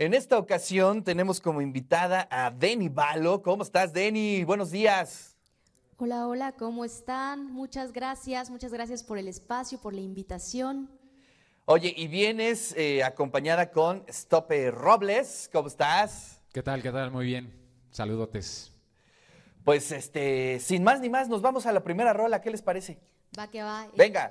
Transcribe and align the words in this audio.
En 0.00 0.14
esta 0.14 0.38
ocasión 0.38 1.04
tenemos 1.04 1.42
como 1.42 1.60
invitada 1.60 2.26
a 2.30 2.50
Deni 2.50 2.88
Balo. 2.88 3.42
¿Cómo 3.42 3.62
estás, 3.62 3.92
Deni? 3.92 4.44
Buenos 4.44 4.70
días. 4.70 5.36
Hola, 5.98 6.26
hola, 6.26 6.52
¿cómo 6.52 6.86
están? 6.86 7.52
Muchas 7.52 7.92
gracias, 7.92 8.48
muchas 8.48 8.72
gracias 8.72 9.04
por 9.04 9.18
el 9.18 9.28
espacio, 9.28 9.78
por 9.78 9.92
la 9.92 10.00
invitación. 10.00 10.90
Oye, 11.66 11.92
y 11.94 12.08
vienes 12.08 12.74
eh, 12.78 13.04
acompañada 13.04 13.72
con 13.72 14.02
Stope 14.08 14.70
Robles. 14.70 15.50
¿Cómo 15.52 15.68
estás? 15.68 16.40
¿Qué 16.50 16.62
tal? 16.62 16.80
¿Qué 16.80 16.90
tal? 16.90 17.10
Muy 17.10 17.26
bien. 17.26 17.52
Saludotes. 17.90 18.72
Pues 19.66 19.92
este, 19.92 20.60
sin 20.60 20.82
más 20.82 21.00
ni 21.02 21.10
más, 21.10 21.28
nos 21.28 21.42
vamos 21.42 21.66
a 21.66 21.72
la 21.72 21.84
primera 21.84 22.14
rola. 22.14 22.40
¿Qué 22.40 22.50
les 22.50 22.62
parece? 22.62 22.98
Va 23.38 23.48
que 23.48 23.62
va. 23.62 23.86
Venga. 23.98 24.30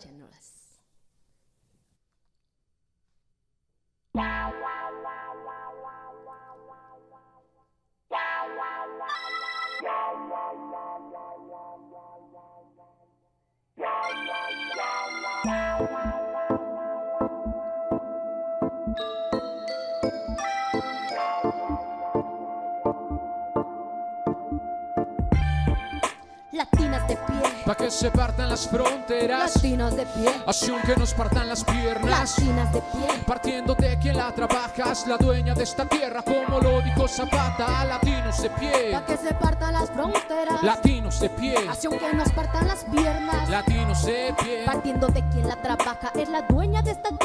Pa' 27.70 27.76
que 27.76 27.92
se 27.92 28.10
partan 28.10 28.50
las 28.50 28.68
fronteras, 28.68 29.54
latinas 29.54 29.96
de 29.96 30.04
pie, 30.08 30.32
así 30.48 30.72
aunque 30.72 30.96
nos 30.96 31.14
partan 31.14 31.48
las 31.48 31.64
piernas. 31.64 32.36
latinas 32.36 32.74
de 32.74 32.82
pie, 32.82 33.24
Partiendo 33.28 33.76
de 33.76 33.96
quien 34.00 34.18
la 34.18 34.32
trabajas, 34.32 35.06
la 35.06 35.18
dueña 35.18 35.54
de 35.54 35.66
esta 35.66 35.86
tierra, 35.86 36.24
como 36.24 36.60
lo 36.62 36.82
dijo 36.82 37.08
Zapata, 37.08 37.86
latinos 37.86 38.42
de 38.42 38.50
pie, 38.50 38.90
pa' 38.92 39.06
que 39.06 39.18
se 39.18 39.36
partan 39.36 39.74
las 39.74 39.92
fronteras, 39.92 40.64
latinos 40.64 41.20
de 41.20 41.30
pie, 41.30 41.58
así 41.70 41.86
aunque 41.86 42.12
nos 42.12 42.32
partan 42.32 42.68
las 42.68 42.86
piernas, 42.86 43.48
latinos 43.48 44.04
de 44.04 44.34
pie. 44.44 44.64
partiendo 44.66 45.06
de 45.06 45.24
quien 45.30 45.48
la 45.48 45.56
trabaja, 45.58 46.12
es 46.16 46.28
la 46.28 46.42
dueña 46.42 46.82
de 46.82 46.90
esta 46.90 47.10
tierra, 47.10 47.19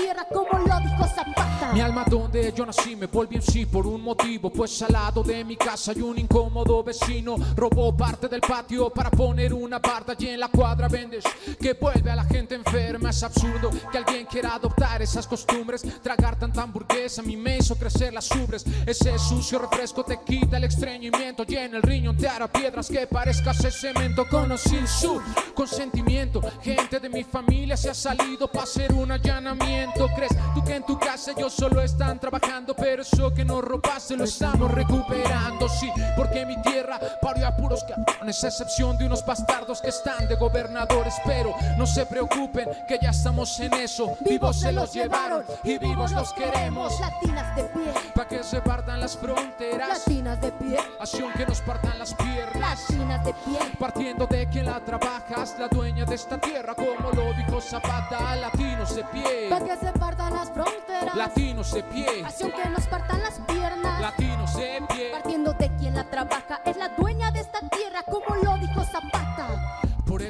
Mi 1.75 1.80
alma 1.80 2.05
donde 2.08 2.53
yo 2.53 2.64
nací 2.64 2.94
me 2.94 3.06
volví 3.06 3.34
en 3.34 3.42
sí 3.42 3.67
por 3.67 3.84
un 3.84 4.00
motivo, 4.00 4.48
pues 4.48 4.80
al 4.83 4.92
lado 4.92 5.25
de 5.25 5.44
mi 5.44 5.56
casa 5.56 5.91
hay 5.91 6.03
un 6.03 6.17
incómodo 6.17 6.84
vecino, 6.84 7.34
robó 7.56 7.97
parte 7.97 8.28
del 8.28 8.41
patio 8.41 8.91
para 8.91 9.11
poner 9.11 9.53
una 9.53 9.80
barda 9.80 10.14
y 10.17 10.28
en 10.28 10.39
la 10.39 10.47
cuadra 10.47 10.86
vendes 10.86 11.25
que 11.61 11.72
vuelve 11.72 12.12
a 12.12 12.14
la 12.14 12.22
gente 12.27 12.55
enferma. 12.55 13.11
Es 13.11 13.25
absurdo 13.25 13.70
que 13.91 13.98
alguien 13.98 14.25
quiera 14.27 14.55
adoptar 14.55 15.02
esas 15.02 15.27
costumbres, 15.27 15.84
tragar 16.00 16.39
tanta 16.39 16.62
hamburguesa 16.62 17.22
a 17.22 17.25
mí 17.25 17.36
me 17.36 17.58
hizo 17.58 17.75
crecer 17.75 18.12
las 18.12 18.30
ubres. 18.30 18.64
Ese 18.86 19.19
sucio 19.19 19.58
refresco 19.58 20.05
te 20.05 20.20
quita 20.25 20.58
el 20.58 20.64
estreñimiento 20.64 21.45
y 21.48 21.56
en 21.56 21.75
el 21.75 21.83
riñón 21.83 22.17
te 22.17 22.28
hará 22.28 22.47
piedras 22.47 22.86
que 22.86 23.08
parezcas 23.08 23.58
ese 23.64 23.72
cemento 23.72 24.28
con 24.28 24.52
o 24.52 24.56
sin 24.56 24.86
su 24.86 25.20
consentimiento. 25.55 26.41
Gente 26.62 27.00
de 27.00 27.08
mi 27.08 27.25
familia 27.25 27.77
se 27.77 27.91
ha 27.91 27.95
salido 27.95 28.47
para 28.47 28.62
hacer 28.62 28.92
un 28.92 29.11
allanamiento. 29.11 30.08
¿Crees 30.14 30.36
tú 30.55 30.62
que 30.62 30.77
en 30.77 30.86
tu 30.86 30.97
casa 31.00 31.33
ellos 31.36 31.64
solo 31.69 31.81
están 31.81 32.19
trabajando? 32.19 32.75
Pero 32.75 33.01
eso 33.03 33.33
que 33.33 33.45
nos 33.45 33.62
robaste 33.65 34.17
lo 34.17 34.25
estamos 34.25 34.70
recuperando. 34.70 35.67
Sí, 35.69 35.91
porque 36.17 36.45
mi 36.45 36.61
tierra 36.61 37.01
parió 37.23 37.47
a 37.47 37.57
puros 37.57 37.83
cabrones, 37.84 38.45
a 38.45 38.48
excepción 38.48 38.98
de 38.98 39.07
unos 39.07 39.25
bastardos 39.25 39.81
que 39.81 39.89
están 39.89 40.29
de 40.29 40.35
gobernadores. 40.35 41.15
Pero 41.25 41.55
no 41.79 41.87
se 41.87 42.05
preocupen, 42.05 42.69
que 42.87 42.98
ya 43.01 43.11
estamos 43.11 43.59
en 43.61 43.73
eso. 43.75 44.15
Vivos 44.20 44.61
se 44.61 44.73
los 44.73 44.92
llevaron 44.92 45.42
y 45.62 45.79
vivos 45.79 46.12
los 46.12 46.35
queremos. 46.35 47.01
Latinas 47.01 47.57
de 47.57 47.64
pie, 47.64 47.92
Pa' 48.14 48.29
que 48.29 48.42
se 48.42 48.61
partan 48.61 49.01
las 49.01 49.17
fronteras, 49.17 49.89
latinas 49.89 50.41
de 50.41 50.53
pie, 50.53 50.79
así 51.01 51.23
aunque 51.23 51.47
nos 51.47 51.61
partan 51.63 51.98
las 51.98 52.13
piernas. 52.14 52.91
latinas 52.91 53.24
de 53.24 53.33
pie, 53.33 53.58
Partiendo 53.79 54.27
de 54.27 54.48
quien 54.48 54.67
la 54.67 54.80
trabajas, 54.80 55.57
la 55.58 55.69
dueña 55.69 56.05
de 56.05 56.14
esta 56.14 56.36
tierra, 56.39 56.74
como 56.74 57.11
lo 57.11 57.33
dijo 57.35 57.61
Zapata, 57.61 58.36
latinos 58.36 58.95
de 58.95 59.05
pie, 59.05 59.47
pa' 59.48 59.61
que 59.61 59.77
se 59.77 59.92
partan 59.98 60.35
las 60.35 60.51
fronteras, 60.51 60.83
latinos 61.15 61.73
de 61.73 61.83
pie, 61.85 62.07
así 62.25 62.45
aunque 62.45 62.69
nos 62.69 62.87
partan 62.87 63.23
las 63.23 63.41
piernas, 63.41 64.01
latinos 64.01 64.55
de 64.57 64.83
pie. 64.89 65.11
partiendo 65.13 65.53
de 65.53 65.70
quien 65.77 65.95
la 65.95 66.05
trabaja, 66.05 66.61
es 66.65 66.77
la 66.77 66.89
dueña 66.89 67.31
de 67.31 67.41
esta 67.41 67.61
tierra, 67.69 68.03
como 68.03 68.37
lo 68.37 68.57
dijo 68.59 68.85
Zapata. 68.85 69.14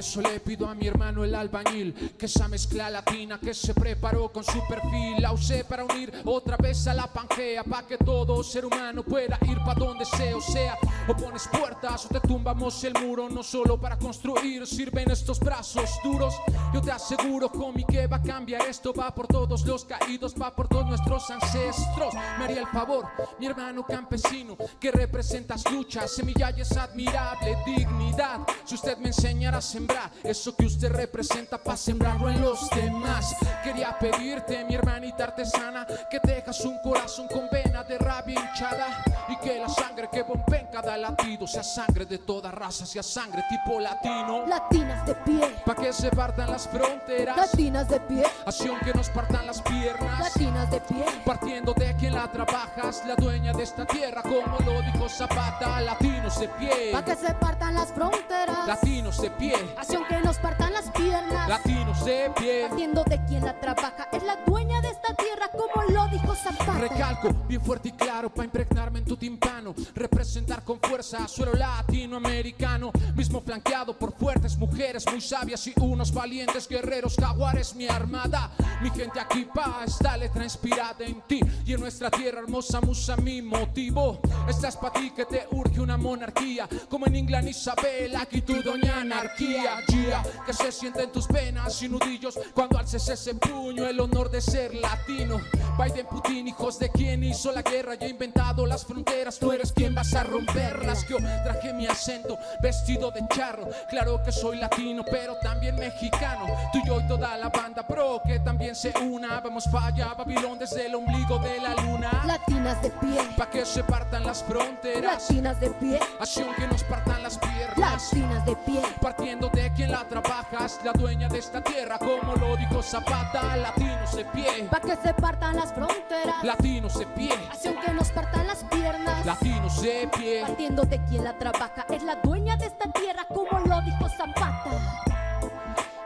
Eso 0.05 0.21
le 0.21 0.39
pido 0.39 0.69
a 0.69 0.75
mi 0.75 0.87
hermano 0.87 1.25
el 1.25 1.35
albañil 1.35 2.15
que 2.19 2.27
esa 2.27 2.47
mezcla 2.47 2.91
latina 2.91 3.41
que 3.41 3.55
se 3.55 3.73
preparó 3.73 4.31
con 4.31 4.45
su 4.45 4.63
perfil 4.69 5.15
la 5.19 5.33
usé 5.33 5.65
para 5.65 5.83
unir 5.83 6.13
otra 6.27 6.59
vez 6.59 6.87
a 6.87 6.93
la 6.93 7.11
pangea 7.11 7.65
pa' 7.65 7.87
que 7.87 7.97
todo 7.97 8.45
ser 8.45 8.67
humano 8.67 9.03
pueda 9.03 9.39
ir 9.49 9.57
pa' 9.65 9.75
donde 9.75 10.05
sea, 10.05 10.37
o 10.37 10.43
sea, 10.43 10.77
o 11.09 11.17
pones 11.17 11.49
puertas 11.49 12.05
o 12.05 12.09
te 12.09 12.21
tumbamos 12.21 12.85
el 12.85 12.93
muro, 13.01 13.31
no 13.31 13.43
solo 13.43 13.81
para 13.81 13.99
construir 13.99 14.67
sirven 14.67 15.11
estos 15.11 15.41
brazos 15.41 15.99
duros. 16.05 16.35
Yo 16.75 16.83
te 16.83 16.93
aseguro, 16.93 17.47
homie, 17.47 17.87
que 17.87 18.07
va 18.07 18.19
a 18.19 18.23
cambiar 18.23 18.67
esto, 18.69 18.93
va 18.93 19.15
por 19.15 19.27
todos 19.27 19.65
los 19.65 19.87
caídos, 19.87 20.35
va 20.41 20.55
por 20.55 20.69
todos 20.69 20.87
nuestros 20.87 21.31
ancestros. 21.31 22.13
Me 22.39 22.45
haría 22.45 22.61
el 22.61 22.67
favor, 22.67 23.07
mi 23.39 23.47
hermano 23.47 23.87
campesino, 23.87 24.59
que 24.79 24.91
representas 24.91 25.65
lucha, 25.73 26.07
semilla 26.07 26.51
y 26.55 26.61
es 26.61 26.77
admirable, 26.77 27.57
dignidad. 27.65 28.41
Si 28.67 28.75
usted 28.75 28.99
me 28.99 29.09
enseñara 29.09 29.59
a 29.59 29.63
sembrar 29.63 29.94
eso 30.23 30.55
que 30.57 30.67
usted 30.67 30.91
representa 30.93 31.59
para 31.59 31.77
sembrarlo 31.77 32.29
en 32.31 32.41
los 32.41 32.69
demás. 32.71 33.35
Quería 33.63 33.97
pedirte, 33.99 34.65
mi 34.65 34.75
hermanita 34.75 35.25
artesana, 35.25 35.87
que 36.11 36.21
dejas 36.23 36.61
un 36.65 36.79
corazón 36.79 37.29
con 37.29 37.49
vena 37.51 37.83
de 37.85 37.99
rabia 37.99 38.41
hinchada 38.41 39.05
y 39.29 39.37
que 39.39 39.59
la 39.59 39.69
sangre 39.69 40.09
que 40.11 40.23
bombea 40.23 40.61
en 40.61 40.67
cada 40.69 40.97
latido 40.97 41.47
sea 41.47 41.63
sangre 41.63 42.05
de 42.07 42.19
toda 42.19 42.51
raza, 42.51 42.87
sea 42.87 43.03
sangre 43.03 43.43
tipo 43.49 43.81
latino. 43.81 44.47
Latinas 44.47 45.07
de 45.07 45.15
pie, 45.17 45.55
Pa' 45.65 45.75
que 45.75 45.93
se 45.93 46.11
partan 46.11 46.51
las 46.51 46.69
fronteras, 46.69 47.37
latinas 47.37 47.89
de 47.89 48.01
pie, 48.01 48.25
así 48.47 48.69
aunque 48.69 48.93
nos 48.93 49.09
partan 49.11 49.47
las 49.47 49.61
piernas. 49.63 50.21
latinas 50.21 50.71
de 50.71 50.81
pie, 50.81 51.05
Partiendo 51.25 51.73
de 51.75 51.95
quien 51.97 52.15
la 52.15 52.31
trabajas, 52.31 53.03
la 53.07 53.15
dueña 53.17 53.53
de 53.53 53.63
esta 53.63 53.85
tierra, 53.87 54.23
como 54.23 54.59
lo 54.65 54.83
dijo 54.83 55.09
Zapata, 55.09 55.81
latinos 55.81 56.39
de 56.41 56.49
pie, 56.49 56.91
pa' 56.93 57.05
que 57.05 57.15
se 57.17 57.33
partan 57.35 57.75
las 57.75 57.93
fronteras, 57.93 58.67
latinos 58.67 59.21
de 59.21 59.31
pie, 59.31 59.55
así 59.85 59.97
aunque 59.97 60.19
nos 60.21 60.39
partan 60.39 60.73
las 60.73 60.91
piernas, 60.91 61.49
latinos 61.49 62.05
de 62.05 62.31
pie. 62.37 62.67
partiendo 62.69 63.05
de 63.05 63.25
quien 63.27 63.45
la 63.45 63.61
trabaja, 63.61 64.09
es 64.13 64.23
la 64.23 64.37
dueña 64.47 64.81
de 64.81 64.89
esta 64.89 65.15
tierra, 65.15 65.51
como 65.53 65.83
lo 65.91 66.09
dijo 66.09 66.35
Zapata. 66.35 66.79
Recalco 66.79 67.35
bien 67.47 67.61
fuerte 67.61 67.89
y 67.89 67.93
claro 67.93 68.33
para 68.33 68.47
impregnarme 68.47 69.01
en 69.01 69.05
tu 69.05 69.17
timpano, 69.17 69.75
representar 69.95 70.65
con 70.65 70.81
fuerza 70.81 71.29
suelo 71.29 71.53
latinoamericano, 71.53 72.93
mismo 73.15 73.41
flanqueado 73.43 73.97
por 73.99 74.13
fuertes 74.17 74.57
mujeres 74.57 75.05
muy 75.11 75.21
sabias 75.21 75.67
y 75.67 75.75
unos 75.81 76.13
valientes 76.13 76.67
guerreros. 76.67 77.17
Jaguares 77.17 77.75
mi 77.75 77.87
armada, 77.87 78.51
mi 78.81 78.91
gente 78.91 79.21
aquí 79.21 79.47
pa 79.53 79.83
esta 79.87 80.17
letra 80.17 80.45
inspirada 80.45 81.05
en 81.05 81.21
ti. 81.23 81.41
Y 81.67 81.75
en 81.75 81.81
nuestra 81.81 82.11
tierra 82.11 82.41
hermosa 82.41 82.81
musa 82.81 83.17
mi 83.17 83.43
motivo, 83.43 84.21
esta 84.49 84.69
es 84.69 84.77
pa 84.77 84.93
ti 84.93 85.11
que 85.11 85.27
te 85.27 85.47
urge 85.51 85.81
una 85.81 85.97
monarquía, 85.97 86.69
como 86.89 87.07
en 87.07 87.17
Inglaterra 87.17 87.35
Isabel, 87.35 88.15
aquí 88.17 88.43
tu 88.43 88.63
doña 88.63 89.01
anarquía, 89.01 89.74
yeah, 89.89 90.23
que 90.47 90.53
se 90.53 90.73
siente 90.73 91.03
en 91.03 91.13
tus 91.13 91.27
venas 91.29 91.83
y 91.83 91.89
nudillos 91.89 92.39
cuando 92.55 92.79
alces 92.79 93.09
ese 93.09 93.35
puño 93.35 93.87
el 93.87 94.01
honor 94.01 94.31
de 94.31 94.41
ser 94.41 94.75
latino, 94.75 95.41
Biden, 95.79 96.07
Putin, 96.07 96.49
hijos 96.49 96.79
de 96.79 96.91
quien 96.91 97.25
hizo 97.25 97.51
la 97.53 97.63
guerra 97.63 97.95
y 98.01 98.05
ha 98.05 98.09
inventado 98.09 98.67
las 98.67 98.85
fronteras. 98.85 99.39
Tú 99.39 99.53
eres 99.53 99.73
quien 99.73 99.95
vas 99.95 100.15
a 100.15 100.23
romperlas. 100.23 101.07
Yo 101.09 101.17
traje 101.17 101.73
mi 101.73 101.87
acento 101.87 102.39
vestido 102.63 103.11
de 103.11 103.23
charro. 103.35 103.69
Claro 103.91 104.23
que 104.25 104.31
soy 104.33 104.59
latino, 104.59 105.05
pero 105.11 105.37
también 105.43 105.77
mexicano. 105.77 106.47
Tú 106.73 106.79
y 106.79 106.87
yo 106.87 107.01
y 107.01 107.09
toda 107.09 107.37
la 107.37 107.49
banda 107.49 107.87
pro 107.87 108.21
que 108.25 108.39
también 108.41 108.75
se 108.75 108.93
una. 109.01 109.41
Vamos 109.41 109.65
falla, 109.71 110.15
Babilón 110.15 110.59
desde 110.59 110.87
el 110.87 110.95
ombligo 110.95 111.39
de 111.39 111.61
la 111.61 111.75
luna. 111.83 112.23
Latinas 112.27 112.81
de 112.83 112.91
pie, 112.91 113.21
Pa' 113.37 113.51
que 113.51 113.65
se 113.65 113.83
partan 113.85 114.25
las 114.25 114.43
fronteras. 114.45 115.29
latinas 115.31 115.59
de 115.61 115.71
pie, 115.71 115.99
Así 116.21 116.41
aunque 116.41 116.67
nos 116.69 116.85
partan 116.85 117.23
las 117.23 117.39
piernas. 117.39 118.13
latinas 118.13 118.47
de 118.47 118.57
pie, 118.57 118.81
Partiendo 119.01 119.49
de 119.55 119.73
quien 119.73 119.91
la 119.91 120.05
trabajas, 120.05 120.81
la 120.85 120.93
dueña 120.93 121.29
de 121.29 121.39
esta 121.39 121.61
tierra, 121.63 121.99
como 121.99 122.35
lo 122.35 122.57
dijo 122.57 122.83
Zapata, 122.83 123.57
latinos 123.57 124.17
de 124.17 124.25
pie, 124.27 124.69
pa' 124.71 124.81
que 124.81 124.97
se 124.97 125.15
partan 125.15 125.57
las 125.57 125.73
fronteras, 125.73 126.43
latinos 126.43 126.99
de 126.99 127.07
pie, 127.07 127.33
así 127.51 127.69
aunque 127.69 127.93
nos 127.93 128.11
partan 128.11 128.47
las 128.47 128.65
piernas, 128.65 129.25
latinos 129.25 129.81
de 129.81 130.09
pie. 130.17 130.43
partiendo 130.43 130.83
de 130.83 130.99
quien 131.05 131.25
la 131.25 131.33
trabaja, 131.35 131.87
es 131.91 132.03
la 132.03 132.17
dueña 132.17 132.57
de 132.57 132.67
esta 132.67 132.91
tierra, 132.93 133.25
como 133.29 133.61
lo 133.61 133.81
dijo 133.83 134.09
Zapata. 134.09 134.61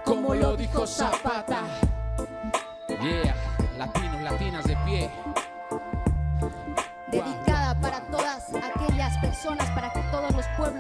como 0.05 0.35
lo 0.35 0.57
dijo 0.57 0.87
Zapata. 0.87 1.63
Yeah, 3.01 3.35
latinos, 3.79 4.23
latinas 4.23 4.65
de 4.65 4.77
pie. 4.85 5.11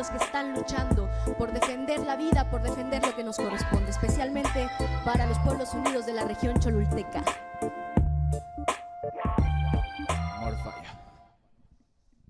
Pueblos 0.09 0.11
que 0.11 0.25
están 0.25 0.55
luchando 0.55 1.09
por 1.37 1.53
defender 1.53 2.01
la 2.01 2.17
vida, 2.17 2.51
por 2.51 2.63
defender 2.63 3.05
lo 3.05 3.15
que 3.15 3.25
nos 3.25 3.37
corresponde, 3.37 3.91
especialmente 3.91 4.69
para 5.05 5.27
los 5.27 5.39
pueblos 5.41 5.73
unidos 5.75 6.07
de 6.07 6.13
la 6.13 6.25
región 6.25 6.59
cholulteca. 6.59 7.25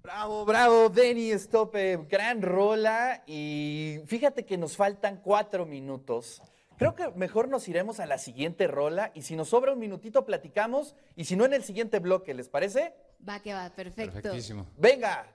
Bravo, 0.02 0.44
bravo, 0.44 0.88
Denny 0.88 1.38
Stope, 1.38 1.96
gran 2.08 2.42
rola. 2.42 3.22
Y 3.26 4.00
fíjate 4.06 4.44
que 4.44 4.56
nos 4.56 4.76
faltan 4.76 5.18
cuatro 5.22 5.66
minutos. 5.66 6.42
Creo 6.76 6.94
que 6.94 7.10
mejor 7.10 7.48
nos 7.48 7.68
iremos 7.68 8.00
a 8.00 8.06
la 8.06 8.18
siguiente 8.18 8.66
rola 8.68 9.10
y 9.14 9.22
si 9.22 9.36
nos 9.36 9.48
sobra 9.48 9.72
un 9.72 9.80
minutito 9.80 10.24
platicamos 10.24 10.94
y 11.16 11.24
si 11.24 11.34
no 11.36 11.44
en 11.44 11.52
el 11.52 11.64
siguiente 11.64 11.98
bloque, 11.98 12.34
¿les 12.34 12.48
parece? 12.48 12.94
Va 13.28 13.40
que 13.40 13.52
va, 13.52 13.68
perfecto. 13.70 14.12
Perfectísimo. 14.12 14.66
Venga. 14.76 15.26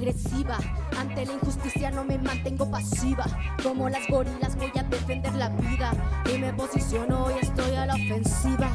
Agresiva. 0.00 0.56
Ante 0.98 1.26
la 1.26 1.32
injusticia 1.32 1.90
no 1.90 2.04
me 2.04 2.18
mantengo 2.18 2.70
pasiva. 2.70 3.24
Como 3.62 3.88
las 3.88 4.06
gorilas 4.08 4.56
voy 4.56 4.72
a 4.78 4.82
defender 4.84 5.34
la 5.34 5.50
vida. 5.50 5.92
Y 6.32 6.38
me 6.38 6.52
posiciono 6.52 7.28
y 7.30 7.44
estoy 7.44 7.74
a 7.74 7.86
la 7.86 7.94
ofensiva. 7.94 8.70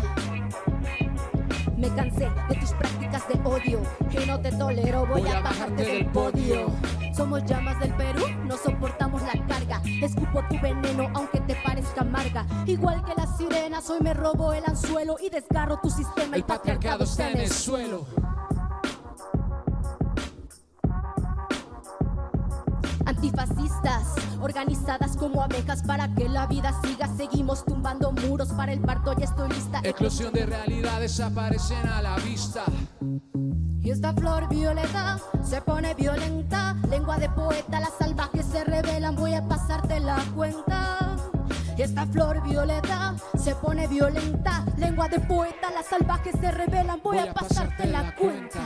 Me 1.77 1.89
cansé 1.89 2.29
de 2.49 2.55
tus 2.55 2.71
prácticas 2.71 3.27
de 3.27 3.39
odio 3.43 3.81
y 4.11 4.25
no 4.25 4.39
te 4.39 4.51
tolero, 4.51 5.05
voy, 5.05 5.27
a 5.27 5.41
bajarte 5.41 5.83
del 5.83 6.05
podio. 6.07 6.71
Somos 7.13 7.43
llamas 7.45 7.79
del 7.79 7.93
Perú, 7.93 8.24
Escupo 10.05 10.43
tu 10.47 10.59
veneno 10.61 11.09
aunque 11.15 11.39
te 11.41 11.55
parezca 11.55 12.01
amarga. 12.01 12.45
Igual 12.67 13.03
que 13.03 13.15
las 13.15 13.37
sirenas, 13.37 13.89
hoy 13.89 14.01
me 14.01 14.13
robo 14.13 14.53
el 14.53 14.63
anzuelo 14.63 15.15
y 15.19 15.31
desgarro 15.31 15.79
tu 15.81 15.89
sistema. 15.89 16.35
El 16.35 16.43
patriarcado 16.43 17.05
está 17.05 17.31
en 17.31 17.39
el 17.39 17.49
suelo. 17.49 18.05
Antifascistas, 23.03 24.13
organizadas 24.41 25.17
como 25.17 25.41
abejas 25.41 25.81
para 25.81 26.13
que 26.13 26.29
la 26.29 26.45
vida 26.45 26.79
siga. 26.83 27.07
Seguimos 27.17 27.65
tumbando 27.65 28.11
muros 28.11 28.49
para 28.49 28.73
el 28.73 28.81
parto, 28.81 29.13
ya 29.17 29.25
estoy 29.25 29.49
lista. 29.49 29.81
Eclosión 29.83 30.31
de 30.33 30.45
realidades 30.45 31.19
aparecen 31.19 31.87
a 31.87 32.03
la 32.03 32.15
vista. 32.17 32.63
Y 33.85 33.91
esta 33.91 34.13
flor 34.13 34.49
violeta 34.49 35.19
se 35.43 35.61
pone 35.61 35.93
violenta. 35.93 36.75
Lengua 36.89 37.17
de 37.19 37.29
poeta, 37.29 37.79
las 37.79 37.93
salvajes 37.99 38.43
se 38.47 38.63
revelan. 38.63 39.15
Voy 39.15 39.35
a 39.35 39.47
pasarte 39.47 39.99
la 39.99 40.17
cuenta. 40.35 41.15
Y 41.77 41.83
esta 41.83 42.07
flor 42.07 42.41
violeta 42.41 43.13
se 43.37 43.53
pone 43.53 43.85
violenta. 43.85 44.65
Lengua 44.77 45.07
de 45.07 45.19
poeta, 45.19 45.69
las 45.69 45.85
salvajes 45.85 46.33
se 46.41 46.49
revelan. 46.49 46.99
Voy, 47.03 47.19
a, 47.19 47.31
pasarte, 47.31 47.85
la 47.85 48.15
cuenta. 48.15 48.59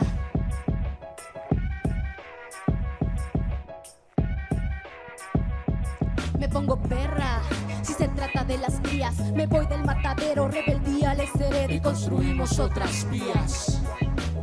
Me 6.39 6.47
pongo 6.47 6.81
perra. 6.81 7.41
Si 7.81 7.91
se 7.91 8.07
trata 8.07 8.45
de 8.45 8.57
las 8.57 8.79
crías, 8.79 9.17
me 9.33 9.47
voy 9.47 9.65
del 9.65 9.83
matadero, 9.83 10.47
rebeldía 10.47 11.13
les 11.13 11.35
heredo 11.35 11.73
y 11.73 11.81
construimos 11.81 12.57
otras 12.57 13.05
vías. 13.09 13.78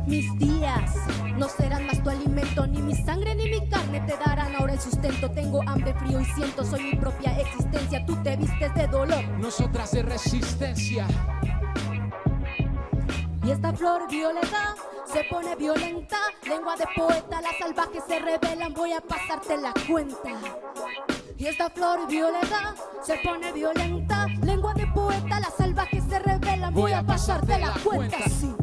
Mis 0.07 0.33
días 0.39 0.95
no 1.35 1.49
serán 1.49 1.85
más 1.85 2.01
tu 2.01 2.09
alimento, 2.09 2.65
ni 2.65 2.81
mi 2.81 2.95
sangre 2.95 3.35
ni 3.35 3.49
mi 3.49 3.67
carne 3.67 3.99
te 3.99 4.15
darán 4.15 4.55
ahora 4.55 4.71
el 4.71 4.79
sustento. 4.79 5.29
Tengo 5.29 5.61
hambre, 5.67 5.93
frío 5.95 6.21
y 6.21 6.25
siento, 6.25 6.63
soy 6.63 6.81
mi 6.81 6.95
propia 6.95 7.37
existencia. 7.37 8.05
Tú 8.05 8.15
te 8.23 8.37
vistes 8.37 8.73
de 8.73 8.87
dolor. 8.87 9.21
Nosotras 9.37 9.91
de 9.91 10.03
resistencia. 10.03 11.05
Y 13.43 13.51
esta 13.51 13.73
flor 13.73 14.09
violeta 14.09 14.75
se 15.11 15.25
pone 15.25 15.57
violenta. 15.57 16.17
Lengua 16.47 16.77
de 16.77 16.85
poeta, 16.95 17.41
las 17.41 17.57
salvajes 17.59 18.03
se 18.07 18.19
rebelan. 18.19 18.73
Voy 18.73 18.93
a 18.93 19.01
pasarte 19.01 19.57
la 19.57 19.73
cuenta. 19.89 20.39
Y 21.37 21.47
esta 21.47 21.69
flor 21.69 22.07
violeta 22.07 22.75
se 23.03 23.17
pone 23.17 23.51
violenta. 23.51 24.25
Lengua 24.41 24.73
de 24.73 24.87
poeta, 24.87 25.41
las 25.41 25.53
salvajes 25.57 26.01
se 26.09 26.19
rebelan. 26.19 26.73
Voy, 26.73 26.93
a 26.93 27.03
pasarte 27.03 27.59
la 27.59 27.73
cuenta. 27.83 28.17
sí. 28.29 28.55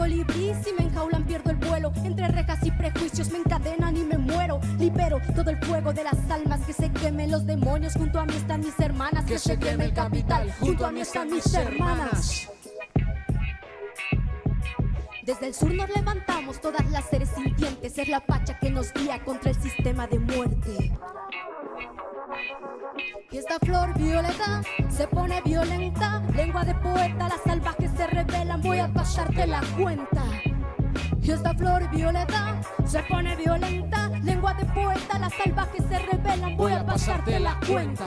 Colibrí, 0.00 0.54
si 0.64 0.72
me 0.72 0.84
enjaulan 0.84 1.24
pierdo 1.24 1.50
el 1.50 1.56
vuelo. 1.56 1.92
Entre 2.04 2.26
rejas 2.28 2.58
y 2.64 2.70
prejuicios 2.70 3.30
me 3.30 3.38
encadenan 3.38 3.94
y 3.94 4.04
me 4.04 4.16
muero. 4.16 4.58
Libero 4.78 5.20
todo 5.36 5.50
el 5.50 5.58
fuego 5.58 5.92
de 5.92 6.04
las 6.04 6.30
almas, 6.30 6.60
que 6.64 6.72
se 6.72 6.90
quemen 6.90 7.30
los 7.30 7.44
demonios. 7.44 7.92
Junto 7.92 8.18
a 8.18 8.24
mí 8.24 8.34
están 8.34 8.60
mis 8.60 8.80
hermanas, 8.80 9.26
que, 9.26 9.38
se 9.38 9.58
queme 9.58 9.84
el 9.84 9.92
capital. 9.92 10.50
Junto 10.58 10.86
a 10.86 10.90
mí 10.90 11.00
están 11.00 11.30
mis 11.30 11.52
hermanas. 11.52 12.48
Desde 15.22 15.48
el 15.48 15.54
sur 15.54 15.74
nos 15.74 15.90
levantamos 15.90 16.60
todas 16.62 16.90
las 16.90 17.04
seres 17.04 17.28
sintientes. 17.36 17.98
Es 17.98 18.08
la 18.08 18.20
pacha 18.20 18.58
que 18.58 18.70
nos 18.70 18.94
guía 18.94 19.22
contra 19.22 19.50
el 19.50 19.60
sistema 19.60 20.06
de 20.06 20.18
muerte. 20.18 20.92
Y 23.30 23.38
esta 23.38 23.58
flor 23.58 23.96
violeta 23.98 24.62
se 24.90 25.06
pone 25.06 25.40
violenta. 25.42 26.20
Lengua 26.34 26.64
de 26.64 26.74
poeta, 26.74 27.28
las 27.28 27.40
salvajes 27.44 27.90
se 27.96 28.06
rebelan. 28.06 28.60
Voy 28.62 28.78
a 28.78 28.92
pasarte 28.92 29.46
la 29.46 29.62
cuenta. 29.76 30.24
Y 31.22 31.30
esta 31.30 31.54
flor 31.54 31.88
violeta 31.90 32.60
se 32.86 33.02
pone 33.04 33.36
violenta. 33.36 34.08
Lengua 34.22 34.54
de 34.54 34.64
poeta, 34.66 35.18
las 35.18 35.32
salvajes 35.34 35.84
se 35.88 35.98
rebelan. 35.98 36.56
Voy 36.56 36.72
a 36.72 36.84
pasarte 36.84 37.38
la 37.38 37.58
cuenta. 37.66 38.06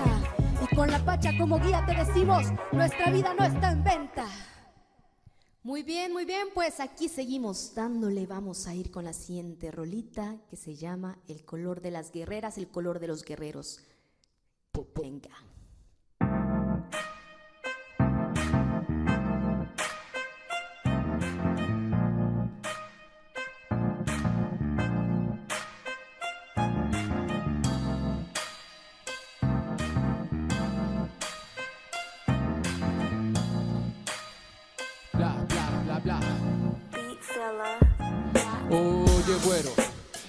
Y 0.61 0.75
con 0.75 0.91
la 0.91 0.99
pacha 0.99 1.31
como 1.37 1.59
guía 1.59 1.83
te 1.85 1.93
decimos: 1.93 2.45
nuestra 2.71 3.11
vida 3.11 3.33
no 3.37 3.45
está 3.45 3.71
en 3.71 3.83
venta. 3.83 4.25
Muy 5.63 5.83
bien, 5.83 6.11
muy 6.11 6.25
bien, 6.25 6.49
pues 6.53 6.81
aquí 6.81 7.07
seguimos 7.07 7.73
dándole. 7.73 8.27
Vamos 8.27 8.67
a 8.67 8.75
ir 8.75 8.91
con 8.91 9.05
la 9.05 9.13
siguiente 9.13 9.71
rolita 9.71 10.35
que 10.49 10.57
se 10.57 10.75
llama 10.75 11.19
El 11.29 11.45
color 11.45 11.79
de 11.79 11.91
las 11.91 12.11
guerreras, 12.11 12.57
el 12.57 12.67
color 12.67 12.99
de 12.99 13.07
los 13.07 13.23
guerreros. 13.23 13.79
Venga. 14.75 15.52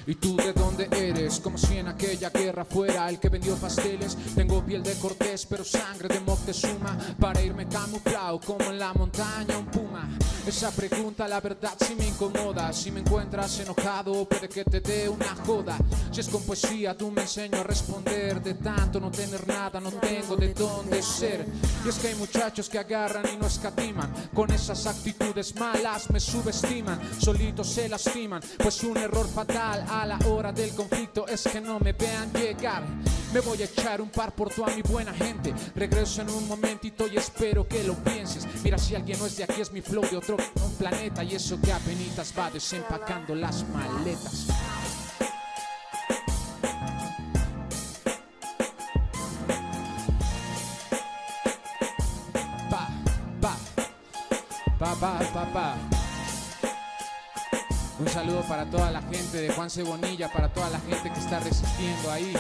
¿Y 0.07 0.17
tú 0.17 0.37
de 0.37 0.53
dónde 0.53 0.89
eres? 0.93 1.41
Como 1.41 1.57
si 1.57 1.79
en 1.79 1.89
aquella 1.89 2.31
guerra 2.31 2.65
fuera 2.65 3.09
el 3.09 3.19
que 3.19 3.29
vendió 3.29 3.57
pasteles. 3.57 4.17
Tengo 4.35 4.65
piel 4.65 4.83
de 4.83 4.95
cortés, 4.95 5.47
pero 5.47 5.65
sangre 5.65 6.09
de 6.09 6.21
Moctezuma. 6.21 6.97
Para 7.19 7.41
irme 7.41 7.67
camuflado 7.69 8.41
como 8.41 8.65
en 8.71 8.79
la 8.79 8.93
montaña 8.93 9.57
un 9.59 9.67
puma. 9.67 10.09
Esa 10.47 10.71
pregunta, 10.71 11.27
la 11.27 11.41
verdad, 11.41 11.73
sí 11.79 11.95
me 11.97 12.07
incomoda. 12.07 12.71
Si 12.73 12.91
me 12.91 13.01
encuentras 13.01 13.59
enojado, 13.61 14.27
puede 14.29 14.49
que 14.49 14.65
te 14.65 14.81
dé 14.81 15.09
una 15.09 15.35
joda. 15.47 15.79
Si 16.11 16.21
es 16.21 16.29
con 16.29 16.43
poesía, 16.43 16.97
tú 16.97 17.11
me 17.11 17.23
enseño 17.23 17.61
a 17.61 17.63
responder. 17.63 18.43
De 18.43 18.55
tanto 18.55 19.01
no 19.01 19.11
tener 19.11 19.47
nada, 19.47 19.81
no 19.81 19.91
tengo 19.91 20.37
de 20.37 20.53
dónde 20.53 21.03
ser. 21.03 21.47
Y 21.85 21.89
es 21.89 21.95
que 21.97 22.09
hay 22.09 22.15
muchachos 22.17 22.69
que 22.69 22.79
agarran 22.79 23.25
y 23.33 23.39
no 23.39 23.47
escatiman. 23.47 24.13
Con 24.35 24.53
esas 24.53 24.87
actitudes 24.87 25.55
malas 25.55 26.11
me 26.11 26.21
subestiman. 26.21 27.01
Solitos 27.19 27.69
se 27.69 27.89
lastiman, 27.89 28.43
pues 28.59 28.83
un 28.85 28.99
error 28.99 29.27
fatal 29.27 29.87
a 30.03 30.07
la 30.07 30.19
hora 30.27 30.53
del 30.53 30.75
conflicto 30.75 31.27
es 31.29 31.45
que 31.45 31.61
no 31.61 31.79
me 31.79 31.93
vean 31.93 32.33
llegar. 32.33 32.83
Me 33.33 33.41
voy 33.41 33.63
a 33.63 33.65
echar 33.65 34.01
un 34.01 34.11
par 34.11 34.33
por 34.33 34.53
toda 34.53 34.75
mi 34.75 34.83
buena 34.83 35.13
gente. 35.13 35.55
Regreso 35.75 36.23
en 36.23 36.31
un 36.31 36.49
momentito 36.49 37.07
y 37.07 37.17
espero 37.17 37.67
que 37.67 37.85
lo 37.85 37.95
pienses. 37.95 38.47
Mira, 38.63 38.79
si 38.79 38.95
alguien 38.95 39.19
no 39.19 39.27
es 39.27 39.37
de 39.37 39.45
aquí, 39.45 39.61
es 39.61 39.73
mi 39.73 39.81
flow 39.81 40.05
de 40.11 40.17
otro 40.17 40.37
planeta. 40.79 41.23
Y 41.23 41.35
eso 41.35 41.61
que 41.61 41.73
apenitas 41.73 42.33
va 42.37 42.51
desempacando 42.51 43.35
las 43.35 43.65
maletas. 43.69 44.47
Saludo 58.15 58.43
para 58.43 58.65
toda 58.67 58.93
la 58.93 59.03
gente 59.03 59.39
de 59.39 59.53
Juan 59.53 59.69
Cebonilla, 59.69 60.29
para 60.33 60.49
toda 60.49 60.71
la 60.71 60.79
gente 60.79 61.11
que 61.13 61.19
está 61.19 61.41
resistiendo 61.41 62.13
ahí. 62.13 62.33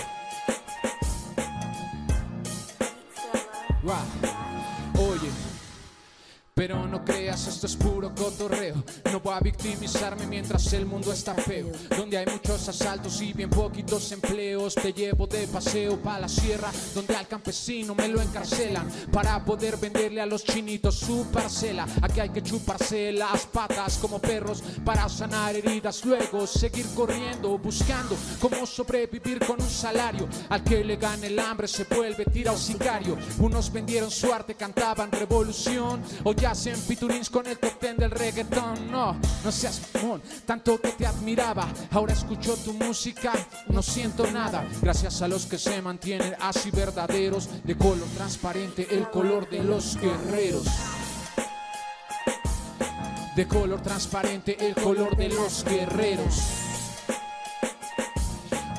Pero 6.66 6.86
no 6.86 7.04
creas, 7.04 7.46
esto 7.46 7.66
es 7.66 7.76
puro 7.76 8.14
cotorreo. 8.14 8.82
No 9.12 9.20
voy 9.20 9.34
a 9.34 9.40
victimizarme 9.40 10.26
mientras 10.26 10.72
el 10.72 10.86
mundo 10.86 11.12
está 11.12 11.34
feo. 11.34 11.70
Donde 11.94 12.16
hay 12.16 12.24
muchos 12.24 12.66
asaltos 12.66 13.20
y 13.20 13.34
bien 13.34 13.50
poquitos 13.50 14.10
empleos. 14.12 14.74
Te 14.74 14.94
llevo 14.94 15.26
de 15.26 15.46
paseo 15.46 16.00
para 16.00 16.20
la 16.20 16.28
sierra, 16.30 16.72
donde 16.94 17.16
al 17.16 17.28
campesino 17.28 17.94
me 17.94 18.08
lo 18.08 18.22
encarcelan. 18.22 18.88
Para 19.12 19.44
poder 19.44 19.76
venderle 19.76 20.22
a 20.22 20.24
los 20.24 20.42
chinitos 20.42 21.00
su 21.00 21.26
parcela. 21.26 21.86
Aquí 22.00 22.20
hay 22.20 22.30
que 22.30 22.42
chuparse 22.42 23.12
las 23.12 23.44
patas 23.44 23.98
como 23.98 24.18
perros 24.18 24.62
para 24.86 25.06
sanar 25.10 25.54
heridas. 25.54 26.02
Luego 26.06 26.46
seguir 26.46 26.86
corriendo, 26.94 27.58
buscando 27.58 28.16
cómo 28.40 28.64
sobrevivir 28.64 29.44
con 29.44 29.60
un 29.60 29.68
salario. 29.68 30.26
Al 30.48 30.64
que 30.64 30.82
le 30.82 30.96
gane 30.96 31.26
el 31.26 31.38
hambre 31.38 31.68
se 31.68 31.84
vuelve 31.84 32.24
tira 32.24 32.52
o 32.52 32.56
sicario. 32.56 33.18
Unos 33.38 33.70
vendieron 33.70 34.10
su 34.10 34.32
arte, 34.32 34.54
cantaban 34.54 35.12
revolución. 35.12 36.02
O 36.22 36.32
ya 36.32 36.53
hacen 36.54 36.80
piturins 36.82 37.28
con 37.30 37.44
el 37.48 37.58
top 37.58 37.80
ten 37.80 37.96
del 37.96 38.12
reggaetón. 38.12 38.88
No, 38.88 39.16
no 39.44 39.50
seas 39.50 39.80
mon, 40.00 40.22
tanto 40.46 40.80
que 40.80 40.92
te 40.92 41.04
admiraba. 41.04 41.66
Ahora 41.90 42.12
escucho 42.12 42.54
tu 42.58 42.72
música, 42.72 43.32
no 43.68 43.82
siento 43.82 44.24
nada. 44.30 44.64
Gracias 44.80 45.20
a 45.22 45.26
los 45.26 45.46
que 45.46 45.58
se 45.58 45.82
mantienen 45.82 46.36
así 46.40 46.70
verdaderos. 46.70 47.48
De 47.64 47.76
color 47.76 48.06
transparente, 48.16 48.86
el 48.88 49.10
color 49.10 49.50
de 49.50 49.64
los 49.64 49.96
guerreros. 49.96 50.66
De 53.34 53.48
color 53.48 53.82
transparente, 53.82 54.56
el 54.64 54.76
color 54.76 55.16
de 55.16 55.30
los 55.30 55.64
guerreros. 55.64 56.40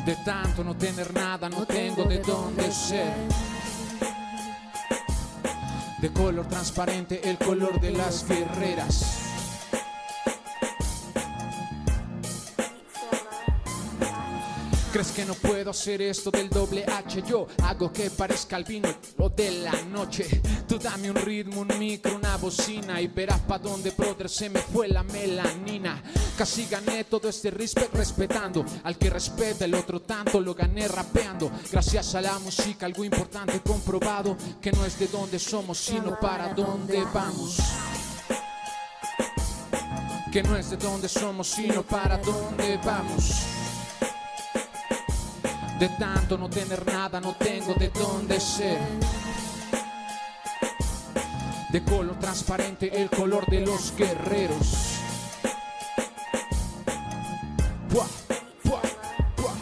De 0.06 0.16
tanto 0.24 0.64
no 0.64 0.78
tener 0.78 1.14
nada, 1.14 1.50
no 1.50 1.66
tengo 1.66 2.06
de 2.06 2.20
dónde 2.20 2.72
ser. 2.72 3.14
De 6.06 6.12
color 6.12 6.48
transparente, 6.48 7.20
el 7.28 7.36
color 7.40 7.82
de 7.82 7.90
las 7.90 8.28
guerreras. 8.30 9.15
¿Crees 15.06 15.18
que 15.18 15.26
no 15.26 15.36
puedo 15.36 15.70
hacer 15.70 16.02
esto 16.02 16.32
del 16.32 16.50
doble 16.50 16.84
H? 16.84 17.22
Yo 17.28 17.46
hago 17.64 17.94
que 17.94 18.10
parezca 18.10 18.58
el 18.58 18.64
vino 18.64 18.90
lo 19.20 19.30
de 19.30 19.52
la 19.52 19.72
noche. 19.84 20.42
Tú 20.68 20.80
dame 20.80 21.12
un 21.12 21.18
ritmo, 21.18 21.62
un 21.62 21.78
micro, 21.78 22.16
una 22.16 22.38
bocina 22.38 23.00
y 23.00 23.06
verás 23.06 23.40
pa' 23.42 23.60
dónde, 23.60 23.92
brother, 23.92 24.28
se 24.28 24.50
me 24.50 24.60
fue 24.62 24.88
la 24.88 25.04
melanina. 25.04 26.02
Casi 26.36 26.66
gané 26.66 27.04
todo 27.04 27.30
este 27.30 27.52
respect 27.52 27.94
respetando 27.94 28.66
al 28.84 28.98
que 28.98 29.12
respeta 29.12 29.66
el 29.66 29.76
otro 29.76 30.02
tanto, 30.02 30.42
lo 30.42 30.56
gané 30.56 30.88
rapeando. 30.88 31.52
Gracias 31.72 32.16
a 32.16 32.22
la 32.22 32.40
música, 32.40 32.88
algo 32.88 33.04
importante 33.04 33.60
comprobado, 33.60 34.36
que 34.60 34.72
no 34.72 34.84
es 34.86 34.98
de 34.98 35.08
dónde 35.08 35.38
somos, 35.38 35.78
sino 35.78 36.20
para 36.20 36.52
dónde 36.56 37.04
vamos. 37.14 37.58
Que 40.34 40.42
no 40.42 40.58
es 40.58 40.72
de 40.72 40.78
dónde 40.78 41.08
somos, 41.08 41.48
sino 41.48 41.84
para 41.84 42.18
dónde 42.18 42.80
vamos. 42.84 43.55
De 45.80 45.90
tanto 45.90 46.38
no 46.38 46.50
tener 46.50 46.86
nada, 46.86 47.20
no 47.20 47.36
tengo 47.36 47.74
de 47.74 47.90
dónde 47.90 48.40
ser. 48.40 48.80
De 51.70 51.84
color 51.84 52.18
transparente, 52.18 52.90
el 53.02 53.10
color 53.10 53.46
de 53.48 53.60
los 53.60 53.94
guerreros. 53.98 55.00
Buah, 57.92 58.08
buah, 58.64 58.82
buah, 59.36 59.56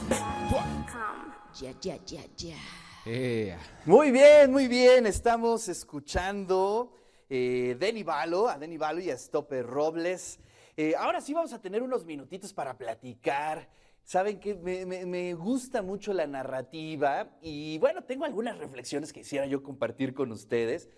buah. 0.52 1.52
Ya, 1.60 1.72
ya, 1.82 1.98
ya, 2.06 2.22
ya. 2.38 2.58
Eh, 3.06 3.58
Muy 3.86 4.12
bien, 4.12 4.52
muy 4.52 4.68
bien. 4.68 5.08
Estamos 5.08 5.68
escuchando 5.68 6.96
eh, 7.28 7.76
Denny 7.80 8.04
Balo, 8.04 8.48
a 8.48 8.60
Denny 8.60 8.78
Balo 8.78 9.02
y 9.02 9.10
a 9.10 9.18
Stopper 9.18 9.66
Robles. 9.66 10.38
Eh, 10.76 10.96
ahora 10.98 11.22
sí 11.22 11.34
vamos 11.34 11.54
a 11.54 11.62
tener 11.62 11.84
unos 11.84 12.06
minutitos 12.06 12.52
para 12.52 12.78
platicar. 12.78 13.70
Saben 14.04 14.40
que 14.40 14.56
me, 14.56 15.34
gusta 15.34 15.82
mucho 15.82 16.14
la 16.14 16.28
narrativa 16.28 17.38
y 17.42 17.78
bueno, 17.78 18.04
tengo 18.04 18.26
algunas 18.26 18.58
reflexiones 18.58 19.14
que 19.14 19.22
quisiera 19.22 19.46
yo 19.46 19.64
compartir 19.64 20.14
con 20.14 20.32
ustedes. 20.32 20.90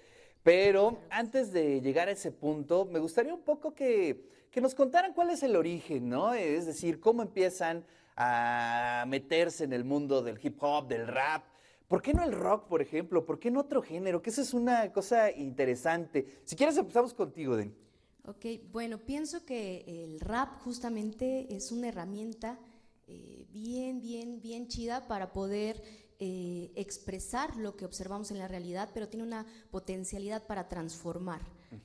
Pero 0.43 0.99
antes 1.09 1.51
de 1.51 1.81
llegar 1.81 2.07
a 2.07 2.11
ese 2.11 2.31
punto, 2.31 2.85
me 2.85 2.99
gustaría 2.99 3.33
un 3.33 3.43
poco 3.43 3.73
que, 3.73 4.29
que 4.49 4.61
nos 4.61 4.75
contaran 4.75 5.13
cuál 5.13 5.31
es 5.31 5.43
el 5.43 5.55
origen, 5.55 6.07
¿no? 6.07 6.33
Es 6.33 6.65
decir, 6.65 6.99
cómo 6.99 7.21
empiezan 7.21 7.83
a 8.15 9.05
meterse 9.07 9.65
en 9.65 9.73
el 9.73 9.83
mundo 9.83 10.21
del 10.21 10.39
hip 10.41 10.61
hop, 10.61 10.87
del 10.87 11.07
rap. 11.07 11.43
¿Por 11.87 12.01
qué 12.01 12.13
no 12.13 12.23
el 12.23 12.31
rock, 12.31 12.67
por 12.67 12.81
ejemplo? 12.81 13.25
¿Por 13.25 13.39
qué 13.39 13.51
no 13.51 13.59
otro 13.59 13.81
género? 13.81 14.21
Que 14.21 14.29
eso 14.29 14.41
es 14.41 14.53
una 14.53 14.91
cosa 14.91 15.31
interesante. 15.31 16.41
Si 16.43 16.55
quieres 16.55 16.77
empezamos 16.77 17.13
contigo, 17.13 17.55
Den. 17.55 17.84
Ok, 18.27 18.45
bueno, 18.71 18.97
pienso 18.97 19.45
que 19.45 19.83
el 19.87 20.19
rap 20.19 20.59
justamente 20.61 21.55
es 21.55 21.71
una 21.71 21.89
herramienta 21.89 22.59
eh, 23.07 23.45
bien, 23.51 24.01
bien, 24.01 24.41
bien 24.41 24.67
chida 24.67 25.07
para 25.07 25.31
poder 25.31 25.83
eh, 26.17 26.71
expresar 26.75 27.55
lo 27.57 27.75
que 27.75 27.85
observamos 27.85 28.31
en 28.31 28.39
la 28.39 28.47
realidad, 28.47 28.89
pero 28.95 29.09
tiene 29.09 29.27
una 29.27 29.45
potencialidad 29.69 30.47
para 30.47 30.67
transformar, 30.69 31.41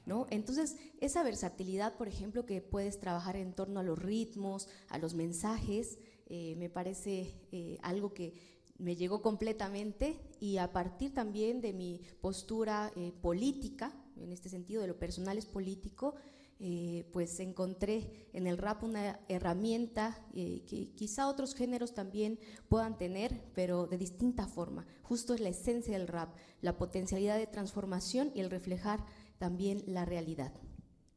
¿no? 0.07 0.27
Entonces, 0.31 0.77
esa 1.01 1.23
versatilidad, 1.23 1.99
por 1.99 2.09
ejemplo, 2.09 2.47
que 2.47 2.63
puedes 2.63 2.99
trabajar 2.99 3.37
en 3.37 3.53
torno 3.53 3.81
a 3.81 3.83
los 3.83 3.99
ritmos, 3.99 4.67
a 4.89 4.97
los 4.97 5.13
mensajes, 5.13 5.99
eh, 6.27 6.55
me 6.57 6.71
parece 6.71 7.35
algo 7.83 8.15
que 8.15 8.33
me 8.81 8.97
llegó 8.97 9.21
completamente 9.21 10.17
y 10.41 10.57
a 10.57 10.73
partir 10.73 11.13
también 11.13 11.61
de 11.61 11.73
mi 11.73 12.01
postura 12.21 12.91
eh, 12.97 13.13
política, 13.21 13.93
en 14.17 14.33
este 14.33 14.49
sentido 14.49 14.81
de 14.83 14.89
lo 14.89 14.99
personal 14.99 15.37
es 15.39 15.47
político, 15.47 16.15
eh, 16.63 17.09
pues 17.13 17.41
encontré 17.41 18.29
en 18.35 18.47
el 18.47 18.59
rap 18.59 18.83
una 18.85 19.19
herramienta 19.29 20.23
eh, 20.35 20.63
que 20.69 20.91
quizá 20.95 21.27
otros 21.27 21.55
géneros 21.55 21.95
también 21.95 22.39
puedan 22.69 22.99
tener, 22.99 23.41
pero 23.55 23.87
de 23.87 23.97
distinta 23.97 24.47
forma. 24.47 24.87
Justo 25.03 25.33
es 25.33 25.41
la 25.41 25.49
esencia 25.49 25.99
del 25.99 26.07
rap, 26.07 26.37
la 26.61 26.77
potencialidad 26.77 27.39
de 27.39 27.47
transformación 27.47 28.31
y 28.35 28.41
el 28.41 28.51
reflejar 28.51 29.01
también 29.39 29.83
la 29.87 30.05
realidad. 30.05 30.53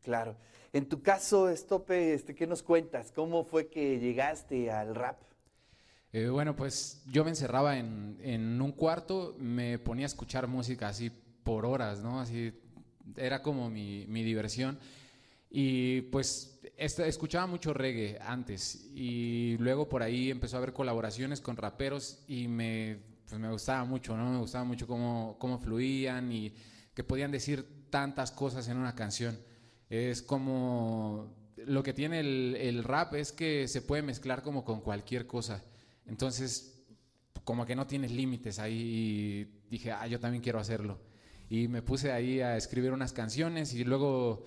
Claro. 0.02 0.38
En 0.72 0.88
tu 0.88 1.02
caso, 1.02 1.50
Estope, 1.50 2.14
este, 2.14 2.36
¿qué 2.36 2.48
nos 2.48 2.64
cuentas? 2.64 3.12
¿Cómo 3.12 3.44
fue 3.44 3.68
que 3.68 4.00
llegaste 4.00 4.72
al 4.72 4.96
rap? 4.96 5.22
Eh, 6.14 6.30
bueno, 6.30 6.56
pues 6.56 7.04
yo 7.12 7.26
me 7.26 7.32
encerraba 7.32 7.78
en, 7.78 8.18
en 8.22 8.62
un 8.62 8.72
cuarto, 8.72 9.36
me 9.40 9.78
ponía 9.78 10.06
a 10.06 10.08
escuchar 10.08 10.48
música 10.48 10.88
así 10.88 11.10
por 11.44 11.66
horas, 11.66 12.02
¿no? 12.02 12.22
Así 12.22 12.54
era 13.18 13.42
como 13.42 13.70
mi, 13.70 14.06
mi 14.08 14.24
diversión. 14.24 14.80
Y 15.56 16.02
pues 16.02 16.60
escuchaba 16.78 17.46
mucho 17.46 17.76
reggae 17.76 18.18
antes 18.20 18.90
y 18.96 19.56
luego 19.60 19.88
por 19.88 20.02
ahí 20.02 20.32
empezó 20.32 20.56
a 20.56 20.58
haber 20.58 20.74
colaboraciones 20.74 21.42
con 21.42 21.58
raperos 21.58 22.24
y 22.28 22.48
me, 22.48 22.98
pues 23.30 23.40
me 23.40 23.52
gustaba 23.52 23.86
mucho, 23.86 24.18
¿no? 24.18 24.32
Me 24.32 24.40
gustaba 24.40 24.64
mucho 24.64 24.88
cómo, 24.88 25.38
cómo 25.38 25.60
fluían 25.60 26.32
y 26.32 26.56
que 26.96 27.04
podían 27.04 27.30
decir 27.30 27.86
tantas 27.92 28.32
cosas 28.32 28.68
en 28.68 28.78
una 28.78 28.96
canción. 28.96 29.38
Es 29.92 30.24
como 30.24 31.36
lo 31.56 31.84
que 31.84 31.94
tiene 31.94 32.22
el, 32.22 32.58
el 32.60 32.84
rap 32.84 33.14
es 33.14 33.32
que 33.32 33.68
se 33.68 33.84
puede 33.84 34.02
mezclar 34.02 34.42
como 34.42 34.66
con 34.66 34.82
cualquier 34.82 35.28
cosa. 35.28 35.64
Entonces, 36.08 36.84
como 37.44 37.68
que 37.68 37.76
no 37.76 37.86
tienes 37.86 38.12
límites 38.12 38.58
ahí 38.58 38.74
y 38.74 39.70
dije, 39.70 39.92
ah, 39.92 40.08
yo 40.08 40.20
también 40.20 40.42
quiero 40.42 40.58
hacerlo. 40.58 41.00
Y 41.48 41.68
me 41.68 41.84
puse 41.84 42.12
ahí 42.12 42.42
a 42.42 42.58
escribir 42.58 42.92
unas 42.92 43.14
canciones 43.14 43.76
y 43.76 43.84
luego 43.84 44.46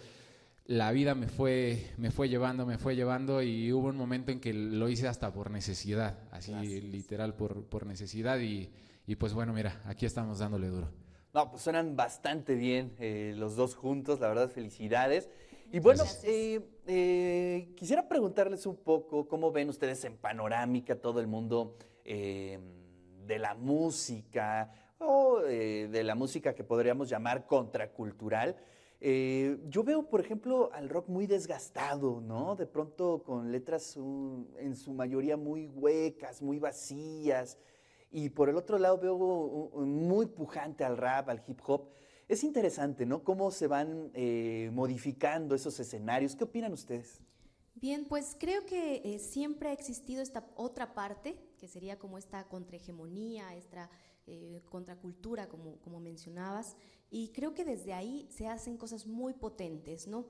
la 0.67 0.91
vida 0.93 1.15
me 1.15 1.29
fue, 1.29 1.91
me 1.97 2.11
fue 2.11 2.29
llevando, 2.29 2.67
me 2.67 2.79
fue 2.79 2.97
llevando 2.97 3.43
y 3.43 3.73
hubo 3.73 3.89
un 3.89 3.97
momento 3.97 4.33
en 4.33 4.41
que 4.41 4.53
lo 4.53 4.89
hice 4.89 5.07
hasta 5.07 5.33
por 5.33 5.51
necesidad, 5.51 6.19
así 6.33 6.53
Gracias. 6.53 6.85
literal 6.85 7.35
por, 7.35 7.65
por 7.67 7.87
necesidad 7.87 8.39
y, 8.41 8.71
y 9.07 9.17
pues 9.17 9.33
bueno, 9.33 9.53
mira, 9.53 9.81
aquí 9.85 10.07
estamos 10.07 10.41
dándole 10.41 10.69
duro. 10.69 10.91
No, 11.37 11.51
pues 11.51 11.63
suenan 11.63 11.97
bastante 11.97 12.55
bien 12.55 12.95
eh, 12.99 13.35
los 13.37 13.57
dos 13.57 13.77
juntos, 13.77 14.21
la 14.21 14.29
verdad, 14.29 14.49
felicidades. 14.49 15.29
Y 15.71 15.81
bueno, 15.81 16.03
eh, 16.25 16.61
eh, 16.87 17.75
quisiera 17.77 18.09
preguntarles 18.09 18.67
un 18.67 18.77
poco 18.77 19.29
cómo 19.29 19.53
ven 19.53 19.69
ustedes 19.69 20.03
en 20.05 20.17
panorámica 20.17 20.97
todo 20.99 21.21
el 21.21 21.27
mundo 21.27 21.77
de 22.05 23.39
la 23.39 23.55
música 23.55 24.73
o 24.99 25.41
de 25.41 26.03
la 26.05 26.15
música 26.15 26.55
que 26.55 26.65
podríamos 26.65 27.09
llamar 27.09 27.47
contracultural. 27.47 28.57
Eh, 29.01 29.59
yo 29.69 29.85
veo, 29.85 30.09
por 30.09 30.21
ejemplo, 30.21 30.71
al 30.73 30.89
rock 30.89 31.09
muy 31.09 31.27
desgastado, 31.27 32.21
¿no? 32.21 32.57
De 32.57 32.67
pronto 32.67 33.23
con 33.23 33.53
letras 33.53 33.97
en 33.97 34.75
su 34.75 34.93
mayoría 34.95 35.37
muy 35.37 35.69
huecas, 35.69 36.41
muy 36.41 36.59
vacías. 36.59 37.59
Y 38.11 38.31
por 38.31 38.49
el 38.49 38.57
otro 38.57 38.79
lado 38.79 38.99
veo 38.99 39.17
muy 39.85 40.27
pujante 40.27 40.85
al 40.85 40.97
rap, 40.97 41.29
al 41.29 41.43
hip 41.47 41.61
hop. 41.67 41.89
Es 42.29 42.43
interesante, 42.43 43.05
¿no? 43.05 43.23
Cómo 43.23 43.51
se 43.51 43.67
van 43.67 44.11
eh, 44.15 44.71
modificando 44.73 45.55
esos 45.55 45.79
escenarios. 45.79 46.35
¿Qué 46.35 46.45
opinan 46.45 46.73
ustedes? 46.73 47.21
Bien, 47.75 48.07
pues 48.09 48.35
creo 48.41 48.65
que 48.65 49.03
eh, 49.05 49.19
siempre 49.19 49.69
ha 49.69 49.73
existido 49.73 50.23
esta 50.23 50.49
otra 50.57 50.95
parte, 50.95 51.37
que 51.59 51.69
sería 51.69 51.99
como 51.99 52.17
esta 52.17 52.49
contrahegemonía, 52.49 53.55
esta 53.55 53.91
contracultura, 54.71 55.49
como, 55.49 55.77
como 55.83 56.01
mencionabas, 56.01 56.77
y 57.11 57.29
creo 57.29 57.55
que 57.55 57.65
desde 57.65 57.93
ahí 57.93 58.29
se 58.31 58.47
hacen 58.47 58.77
cosas 58.77 59.07
muy 59.07 59.35
potentes, 59.35 60.07
¿no? 60.07 60.27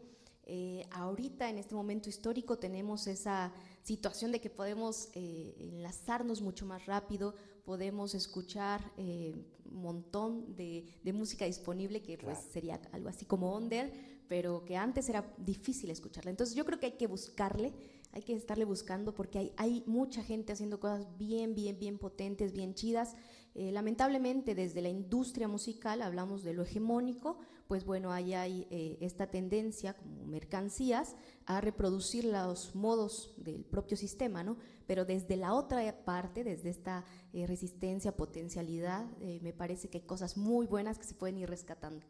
Eh, 0.48 0.86
ahorita, 0.92 1.50
en 1.50 1.58
este 1.58 1.74
momento 1.74 2.08
histórico, 2.08 2.56
tenemos 2.56 3.08
esa 3.08 3.52
situación 3.82 4.30
de 4.30 4.40
que 4.40 4.48
podemos 4.48 5.08
eh, 5.14 5.56
enlazarnos 5.58 6.40
mucho 6.40 6.64
más 6.64 6.86
rápido, 6.86 7.34
podemos 7.64 8.14
escuchar 8.14 8.92
un 8.96 9.44
montón 9.82 10.54
de, 10.54 10.84
música 11.12 11.46
disponible 11.46 12.00
que 12.00 12.16
pues 12.16 12.38
sería 12.52 12.80
algo 12.92 13.08
así 13.08 13.24
como 13.24 13.56
under, 13.56 13.92
pero 14.28 14.64
que 14.64 14.76
antes 14.76 15.08
era 15.08 15.34
difícil 15.36 15.90
escucharla. 15.90 16.30
Entonces 16.30 16.54
yo 16.54 16.64
creo 16.64 16.78
que 16.78 16.86
hay 16.86 16.92
que 16.96 17.08
buscarle, 17.08 17.72
hay 18.12 18.22
que 18.22 18.34
estarle 18.34 18.64
buscando 18.64 19.14
porque 19.14 19.40
hay, 19.40 19.52
hay 19.56 19.82
mucha 19.86 20.22
gente 20.22 20.52
haciendo 20.52 20.78
cosas 20.78 21.06
bien, 21.18 21.56
bien, 21.56 21.76
bien 21.80 21.98
potentes, 21.98 22.52
bien 22.52 22.74
chidas. 22.74 23.16
Eh, 23.58 23.72
lamentablemente 23.72 24.54
desde 24.54 24.82
la 24.82 24.90
industria 24.90 25.48
musical 25.48 26.02
hablamos 26.02 26.44
de 26.44 26.52
lo 26.52 26.62
hegemónico, 26.62 27.38
pues 27.68 27.86
bueno, 27.86 28.12
ahí 28.12 28.34
hay 28.34 28.66
eh, 28.70 28.98
esta 29.00 29.28
tendencia 29.30 29.94
como 29.94 30.26
mercancías 30.26 31.16
a 31.46 31.62
reproducir 31.62 32.26
los 32.26 32.74
modos 32.74 33.32
del 33.38 33.64
propio 33.64 33.96
sistema, 33.96 34.44
¿no? 34.44 34.58
Pero 34.86 35.06
desde 35.06 35.38
la 35.38 35.54
otra 35.54 36.04
parte, 36.04 36.44
desde 36.44 36.68
esta 36.68 37.06
eh, 37.32 37.46
resistencia, 37.46 38.14
potencialidad, 38.14 39.06
me 39.40 39.54
parece 39.54 39.88
que 39.88 39.98
hay 39.98 40.04
cosas 40.04 40.36
muy 40.36 40.66
buenas 40.66 40.98
que 40.98 41.04
se 41.04 41.14
pueden 41.14 41.38
ir 41.38 41.48
rescatando. 41.48 42.04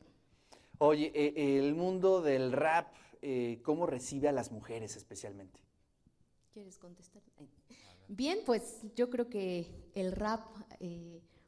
Oye, 0.79 1.13
el 1.15 1.77
mundo 1.77 2.23
del 2.23 2.51
rap, 2.51 2.93
¿cómo 3.63 3.87
recibe 3.87 4.27
a 4.27 4.33
las 4.33 4.51
mujeres 4.51 4.97
especialmente? 4.97 5.61
¿Quieres 6.53 6.77
contestar? 6.77 7.23
Bien, 8.09 8.41
pues 8.45 8.81
yo 8.97 9.11
creo 9.11 9.29
que 9.29 9.91
el 9.95 10.13
rap 10.13 10.45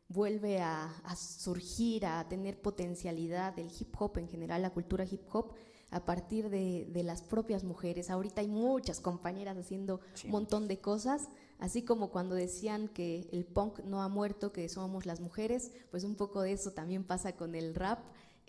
vuelve 0.08 0.60
a, 0.60 0.90
surgir, 1.16 2.06
a 2.06 2.26
tener 2.28 2.60
potencialidad 2.60 3.54
del 3.54 3.70
hip 3.78 3.94
hop 3.98 4.18
en 4.18 4.28
general, 4.28 4.62
la 4.62 4.70
cultura 4.70 5.04
hip 5.04 5.22
hop, 5.32 5.52
a 5.90 6.04
partir 6.04 6.50
de, 6.50 6.90
las 7.02 7.22
propias 7.22 7.64
mujeres. 7.64 8.10
Ahorita 8.10 8.40
hay 8.40 8.48
muchas 8.48 9.00
compañeras 9.00 9.56
haciendo 9.56 10.00
un 10.24 10.30
montón 10.30 10.68
de 10.68 10.80
cosas, 10.80 11.28
así 11.58 11.82
como 11.82 12.10
cuando 12.10 12.34
decían 12.34 12.88
que 12.88 13.28
el 13.32 13.44
punk 13.44 13.80
no 13.80 14.02
ha 14.02 14.08
muerto, 14.08 14.52
que 14.52 14.68
somos 14.68 15.06
las 15.06 15.20
mujeres, 15.20 15.72
pues 15.90 16.04
un 16.04 16.14
poco 16.14 16.42
de 16.42 16.52
eso 16.52 16.72
también 16.72 17.04
pasa 17.04 17.36
con 17.36 17.54
el 17.54 17.74
rap. 17.74 18.00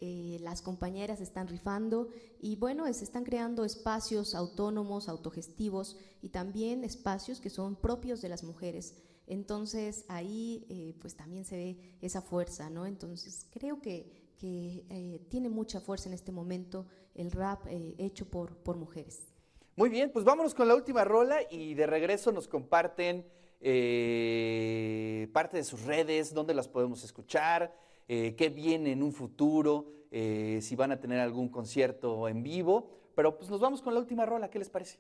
Eh, 0.02 0.38
las 0.40 0.62
compañeras 0.62 1.20
están 1.20 1.50
rifando 1.50 2.08
y 2.40 2.56
bueno, 2.56 2.86
se 2.94 3.04
están 3.04 3.26
creando 3.26 3.66
espacios 3.66 4.34
autónomos, 4.34 5.10
autogestivos 5.10 5.98
y 6.22 6.30
también 6.30 6.86
espacios 6.86 7.42
que 7.42 7.50
son 7.50 7.76
propios 7.76 8.22
de 8.22 8.30
las 8.30 8.46
mujeres. 8.46 8.94
Entonces 9.30 10.06
ahí 10.08 10.66
eh, 10.70 10.96
pues 11.00 11.16
también 11.16 11.46
se 11.46 11.56
ve 11.56 11.78
esa 12.02 12.22
fuerza, 12.22 12.70
¿no? 12.72 12.88
Entonces 12.88 13.46
creo 13.52 13.80
que, 13.80 14.28
eh, 14.42 15.22
tiene 15.30 15.50
mucha 15.50 15.80
fuerza 15.82 16.08
en 16.10 16.14
este 16.14 16.32
momento 16.32 16.88
el 17.14 17.32
rap 17.32 17.68
eh, 17.68 17.94
hecho 18.00 18.26
por, 18.26 18.58
por 18.58 18.76
mujeres. 18.76 19.28
Muy 19.76 19.90
bien, 19.90 20.12
pues 20.12 20.26
vámonos 20.26 20.56
con 20.56 20.68
la 20.68 20.76
última 20.76 21.04
rola 21.04 21.40
y 21.50 21.76
de 21.76 21.86
regreso 21.86 22.32
nos 22.32 22.48
comparten 22.48 23.26
parte 23.60 25.58
de 25.58 25.64
sus 25.64 25.84
redes, 25.84 26.34
dónde 26.34 26.54
las 26.54 26.68
podemos 26.70 27.04
escuchar, 27.04 27.76
qué 28.08 28.54
viene 28.54 28.94
en 28.94 29.04
un 29.04 29.12
futuro, 29.12 30.08
si 30.10 30.76
van 30.78 30.94
a 30.94 31.00
tener 31.00 31.20
algún 31.20 31.50
concierto 31.50 32.28
en 32.30 32.42
vivo. 32.42 32.90
Pero 33.16 33.38
pues 33.38 33.50
nos 33.50 33.60
vamos 33.60 33.82
con 33.82 33.94
la 33.94 34.00
última 34.00 34.26
rola, 34.26 34.50
¿qué 34.50 34.60
les 34.60 34.70
parece? 34.70 34.98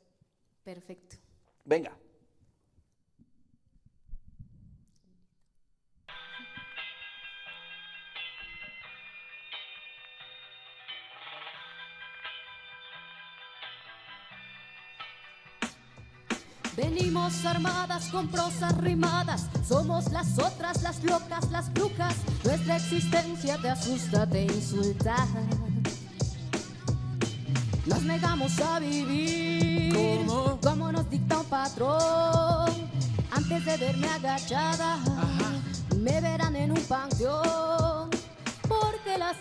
Perfecto. 0.64 1.16
Venga. 1.64 1.98
Venimos 16.80 17.44
armadas 17.44 18.06
con 18.06 18.30
prosas 18.30 18.78
rimadas, 18.78 19.48
somos 19.68 20.10
las 20.13 20.39
otras, 20.39 20.82
las 20.82 21.04
locas, 21.04 21.52
las 21.52 21.74
brujas. 21.74 22.15
Nuestra 22.46 22.78
existencia 22.78 23.58
te 23.62 23.70
asusta, 23.70 24.26
te 24.26 24.44
insulta. 24.46 25.28
Nos 27.86 28.02
negamos 28.04 28.58
a 28.62 28.80
vivir 28.80 30.26
como 30.63 30.89
nos 30.94 31.10
dicta 31.10 31.39
un 31.39 31.46
patrón. 31.48 32.72
Antes 33.30 33.65
de 33.65 33.76
verme 33.76 34.08
agachada, 34.08 35.00
me 35.98 36.22
verán 36.22 36.56
en 36.56 36.72
un 36.72 36.82
panteón 36.84 37.88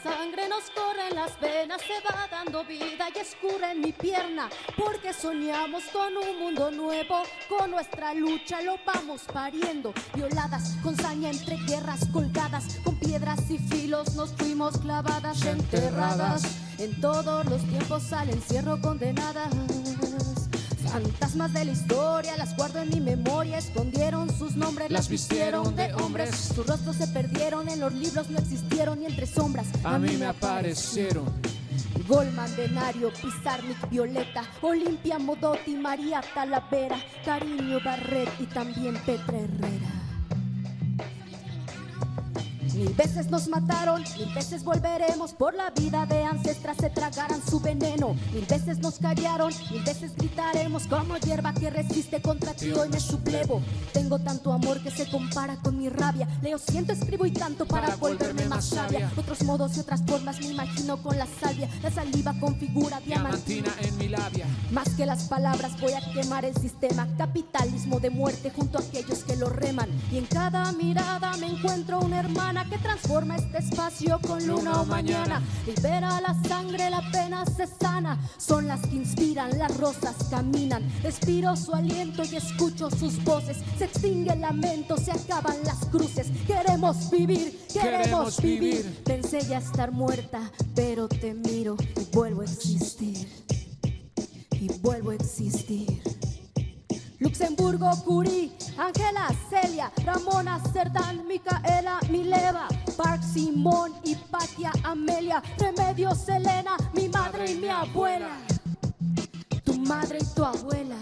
sangre 0.09 0.49
nos 0.49 0.71
corre 0.71 1.09
en 1.11 1.17
las 1.17 1.39
venas, 1.39 1.83
se 1.83 2.01
va 2.07 2.27
dando 2.31 2.65
vida 2.65 3.09
y 3.15 3.19
escurre 3.19 3.73
en 3.73 3.81
mi 3.81 3.93
pierna, 3.93 4.49
porque 4.77 5.13
soñamos 5.13 5.85
con 5.93 6.17
un 6.17 6.39
mundo 6.39 6.71
nuevo, 6.71 7.23
con 7.49 7.71
nuestra 7.71 8.15
lucha 8.15 8.63
lo 8.63 8.77
vamos 8.87 9.23
pariendo, 9.33 9.93
violadas 10.15 10.77
con 10.83 10.97
saña 10.97 11.31
entre 11.31 11.57
guerras 11.67 12.09
colgadas, 12.11 12.79
con 12.85 12.99
piedras 12.99 13.51
y 13.51 13.59
filos 13.59 14.15
nos 14.15 14.33
fuimos 14.33 14.79
clavadas, 14.79 15.45
enterradas, 15.45 16.43
en 16.79 16.99
todos 17.01 17.45
los 17.47 17.63
tiempos 17.65 18.11
al 18.13 18.31
encierro 18.31 18.81
condenadas. 18.81 19.53
Fantasmas 20.93 21.53
de 21.53 21.65
la 21.67 21.73
historia, 21.73 22.37
las 22.37 22.57
guardo 22.57 22.81
en 22.81 22.89
mi 22.89 23.01
memoria, 23.01 23.59
escondieron 23.59 24.31
sus 24.37 24.57
nombres, 24.57 24.91
las 24.91 25.09
vistieron 25.09 25.77
de 25.77 25.93
hombres. 25.95 26.35
Sus 26.35 26.67
rostros 26.67 26.97
se 26.97 27.07
perdieron, 27.09 27.69
en 27.69 27.81
los 27.81 27.93
libros 27.93 28.31
no 28.31 28.39
existieron 28.39 29.01
ni 29.01 29.07
entre 29.07 29.27
sombras. 29.27 29.67
A, 29.85 29.99
mí 29.99 30.17
me 30.17 30.27
aparecieron. 30.27 31.27
Golman, 32.09 32.55
Denario, 32.57 33.13
Pizarnik, 33.13 33.91
Violeta, 33.91 34.45
Olimpia, 34.63 35.19
Modotti, 35.19 35.75
María 35.77 36.23
Talavera, 36.35 36.97
Cariño 37.25 37.79
Barret 37.85 38.31
y 38.41 38.47
también 38.47 38.95
Petra 39.05 39.39
Herrera. 39.39 39.89
Mil 42.79 42.95
veces 42.95 43.29
nos 43.29 43.49
mataron, 43.49 44.05
mil 44.17 44.33
veces 44.33 44.63
volveremos. 44.63 45.33
Por 45.33 45.53
la 45.53 45.71
vida 45.71 46.07
de 46.07 46.23
ancestras 46.23 46.77
se 46.77 46.89
tragarán 46.91 47.45
su 47.45 47.59
veneno. 47.59 48.15
Mil 48.33 48.47
veces 48.47 48.79
nos 48.79 49.01
callaron, 49.01 49.53
mil 49.73 49.83
veces 49.83 50.15
gritaremos. 50.15 50.87
Como 50.87 51.17
hierba 51.17 51.53
que 51.55 51.71
resiste 51.71 52.23
contra 52.23 52.55
ti, 52.55 52.71
hoy 52.71 52.89
me 52.89 53.01
suplevo. 53.01 53.61
Tengo 53.93 54.21
tanto 54.21 54.53
amor 54.53 54.81
que 54.81 54.93
se 54.93 55.11
compara 55.11 55.57
con 55.57 55.77
mi 55.77 55.89
rabia. 55.89 56.29
Leo, 56.41 56.57
siento, 56.57 56.93
escribo 56.93 57.27
y 57.27 57.33
tanto 57.33 57.67
para, 57.67 57.97
volverme 57.97 58.45
más 58.45 58.67
sabia. 58.67 59.11
Otros 59.17 59.43
modos 59.43 59.77
y 59.77 59.81
otras 59.81 60.03
formas 60.07 60.39
me 60.39 60.47
imagino 60.47 61.03
con 61.03 61.19
la 61.19 61.27
salvia. 61.41 61.69
La 61.83 61.91
saliva 61.91 62.33
configura 62.39 63.01
diamantina 63.01 63.75
en 63.81 63.99
mi 63.99 64.07
labia. 64.07 64.47
Más 64.71 64.91
que 64.91 65.05
las 65.05 65.25
palabras 65.25 65.81
voy 65.81 65.95
a 65.95 66.13
quemar 66.13 66.45
el 66.45 66.55
sistema. 66.55 67.09
Capitalismo 67.19 67.99
de 67.99 68.11
muerte 68.11 68.53
junto 68.55 68.79
a 68.79 68.83
aquellos 68.83 69.25
que 69.25 69.35
lo 69.35 69.49
reman. 69.49 69.91
Y 70.13 70.19
en 70.19 70.27
cada 70.27 70.71
mirada 70.71 71.37
me 71.39 71.49
encuentro 71.49 71.99
una 71.99 72.21
hermana 72.21 72.68
que 72.69 72.79
transforma 72.79 73.37
este 73.37 73.59
espacio 73.59 74.21
con 74.21 74.47
luna 74.47 74.81
o 74.81 74.85
mañana. 74.85 75.43
Libera 75.67 76.21
la 76.21 76.35
sangre, 76.47 76.91
la 76.91 77.03
pena 77.11 77.45
se 77.47 77.67
sana. 77.67 78.19
Son 78.37 78.67
las 78.67 78.81
que 78.83 78.97
inspiran, 78.97 79.59
las 79.59 79.77
rosas 79.79 80.15
caminan. 80.31 80.83
Respiro 81.03 81.57
su 81.57 81.75
aliento 81.75 82.23
y 82.25 82.37
escucho 82.37 82.91
sus 82.91 83.23
voces. 83.25 83.59
Se 83.79 83.85
extingue 83.85 84.33
el 84.33 84.41
lamento, 84.41 84.97
se 84.97 85.13
acaban 85.13 85.57
las 85.65 85.87
cruces. 85.87 86.29
Queremos 86.47 87.11
vivir, 87.11 87.59
queremos, 87.73 88.41
vivir. 88.41 89.03
Pensé 89.05 89.41
ya 89.47 89.59
estar 89.59 89.91
muerta, 89.93 90.41
pero 90.75 91.09
te 91.09 91.35
miro 91.35 91.77
y 91.97 92.05
vuelvo 92.15 92.43
a 92.43 92.45
existir. 92.45 93.29
Y 94.53 94.69
vuelvo 94.81 95.11
a 95.11 95.15
existir. 95.15 96.03
Luxemburgo, 97.21 97.91
Curie, 98.05 98.53
Ángela, 98.77 99.29
Celia, 99.51 99.91
Ramona, 100.05 100.61
Cerdán, 100.73 101.27
Micaela, 101.27 101.99
Mileva, 102.11 102.69
Park, 102.97 103.23
Simón, 103.23 103.93
Hipatia, 104.05 104.71
Amelia, 104.85 105.43
Remedio, 105.59 106.15
Selena, 106.15 106.77
mi 106.95 107.09
madre 107.09 107.51
y 107.51 107.57
mi 107.57 107.69
abuela, 107.69 108.37
tu 109.65 109.75
madre 109.79 110.19
y 110.21 110.35
tu 110.35 110.45
abuela. 110.45 110.97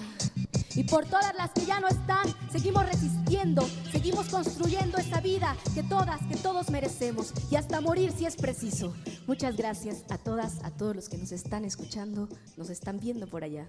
Y 0.74 0.84
por 0.84 1.04
todas 1.06 1.34
las 1.36 1.50
que 1.52 1.66
ya 1.66 1.80
no 1.80 1.88
están, 1.88 2.26
seguimos 2.50 2.86
resistiendo, 2.86 3.66
seguimos 3.92 4.28
construyendo 4.28 4.98
esta 4.98 5.20
vida 5.20 5.56
que 5.74 5.82
todas, 5.82 6.20
que 6.26 6.36
todos 6.36 6.70
merecemos 6.70 7.32
y 7.50 7.56
hasta 7.56 7.80
morir 7.80 8.12
si 8.12 8.24
es 8.24 8.36
preciso. 8.36 8.94
Muchas 9.26 9.56
gracias 9.56 10.04
a 10.10 10.16
todas, 10.18 10.64
a 10.64 10.70
todos 10.70 10.96
los 10.96 11.08
que 11.08 11.18
nos 11.18 11.32
están 11.32 11.64
escuchando, 11.64 12.28
nos 12.56 12.70
están 12.70 13.00
viendo 13.00 13.26
por 13.26 13.44
allá. 13.44 13.68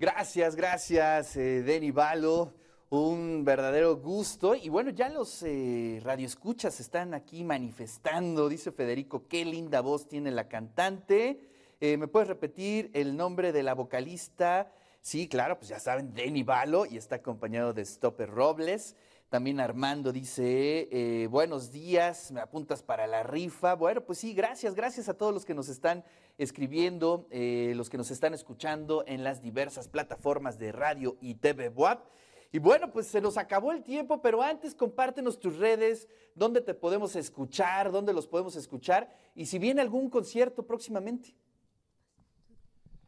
Gracias, 0.00 0.54
gracias, 0.54 1.36
eh, 1.36 1.64
Denny 1.64 1.90
Balo. 1.90 2.54
Un 2.88 3.44
verdadero 3.44 3.96
gusto. 3.96 4.54
Y 4.54 4.68
bueno, 4.68 4.90
ya 4.90 5.08
los 5.08 5.42
eh, 5.42 6.00
radioescuchas 6.04 6.78
están 6.78 7.14
aquí 7.14 7.42
manifestando. 7.42 8.48
Dice 8.48 8.70
Federico, 8.70 9.26
qué 9.26 9.44
linda 9.44 9.80
voz 9.80 10.06
tiene 10.06 10.30
la 10.30 10.46
cantante. 10.46 11.40
Eh, 11.80 11.96
¿Me 11.96 12.06
puedes 12.06 12.28
repetir 12.28 12.92
el 12.94 13.16
nombre 13.16 13.50
de 13.50 13.64
la 13.64 13.74
vocalista? 13.74 14.72
Sí, 15.00 15.26
claro, 15.26 15.58
pues 15.58 15.68
ya 15.68 15.80
saben, 15.80 16.14
Denny 16.14 16.44
Balo 16.44 16.86
y 16.86 16.96
está 16.96 17.16
acompañado 17.16 17.72
de 17.72 17.84
Stopper 17.84 18.30
Robles. 18.30 18.94
También 19.28 19.58
Armando 19.58 20.12
dice, 20.12 21.26
buenos 21.28 21.72
días, 21.72 22.30
me 22.30 22.40
apuntas 22.40 22.84
para 22.84 23.08
la 23.08 23.24
rifa. 23.24 23.74
Bueno, 23.74 24.00
pues 24.02 24.20
sí, 24.20 24.32
gracias, 24.32 24.76
gracias 24.76 25.08
a 25.08 25.14
todos 25.14 25.34
los 25.34 25.44
que 25.44 25.54
nos 25.54 25.68
están 25.68 26.04
escribiendo, 26.38 27.26
eh, 27.30 27.72
los 27.76 27.90
que 27.90 27.98
nos 27.98 28.10
están 28.10 28.32
escuchando 28.32 29.04
en 29.06 29.24
las 29.24 29.42
diversas 29.42 29.88
plataformas 29.88 30.58
de 30.58 30.72
radio 30.72 31.18
y 31.20 31.34
TV 31.34 31.68
WAP. 31.68 32.06
Y 32.50 32.60
bueno, 32.60 32.90
pues 32.90 33.08
se 33.08 33.20
nos 33.20 33.36
acabó 33.36 33.72
el 33.72 33.82
tiempo, 33.82 34.22
pero 34.22 34.40
antes 34.40 34.74
compártenos 34.74 35.38
tus 35.38 35.56
redes, 35.56 36.08
dónde 36.34 36.62
te 36.62 36.72
podemos 36.72 37.14
escuchar, 37.14 37.92
dónde 37.92 38.14
los 38.14 38.26
podemos 38.26 38.56
escuchar 38.56 39.14
y 39.34 39.44
si 39.46 39.58
viene 39.58 39.82
algún 39.82 40.08
concierto 40.08 40.66
próximamente. 40.66 41.36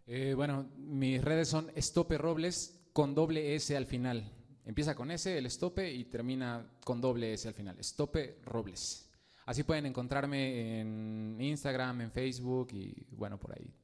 Eh, 0.06 0.34
bueno, 0.34 0.68
mis 0.76 1.24
redes 1.24 1.48
son 1.48 1.70
Estope 1.74 2.18
Robles 2.18 2.82
con 2.92 3.14
doble 3.14 3.54
S 3.54 3.74
al 3.76 3.86
final. 3.86 4.30
Empieza 4.64 4.94
con 4.94 5.10
S, 5.10 5.36
el 5.36 5.46
estope, 5.46 5.92
y 5.92 6.04
termina 6.04 6.70
con 6.84 7.00
doble 7.00 7.32
S 7.32 7.48
al 7.48 7.54
final. 7.54 7.78
Estope 7.78 8.38
Robles. 8.44 9.09
Así 9.50 9.64
pueden 9.64 9.84
encontrarme 9.84 10.78
en 10.80 11.36
Instagram, 11.40 12.02
en 12.02 12.12
Facebook 12.12 12.68
y 12.70 13.04
bueno, 13.10 13.36
por 13.36 13.52
ahí. 13.52 13.74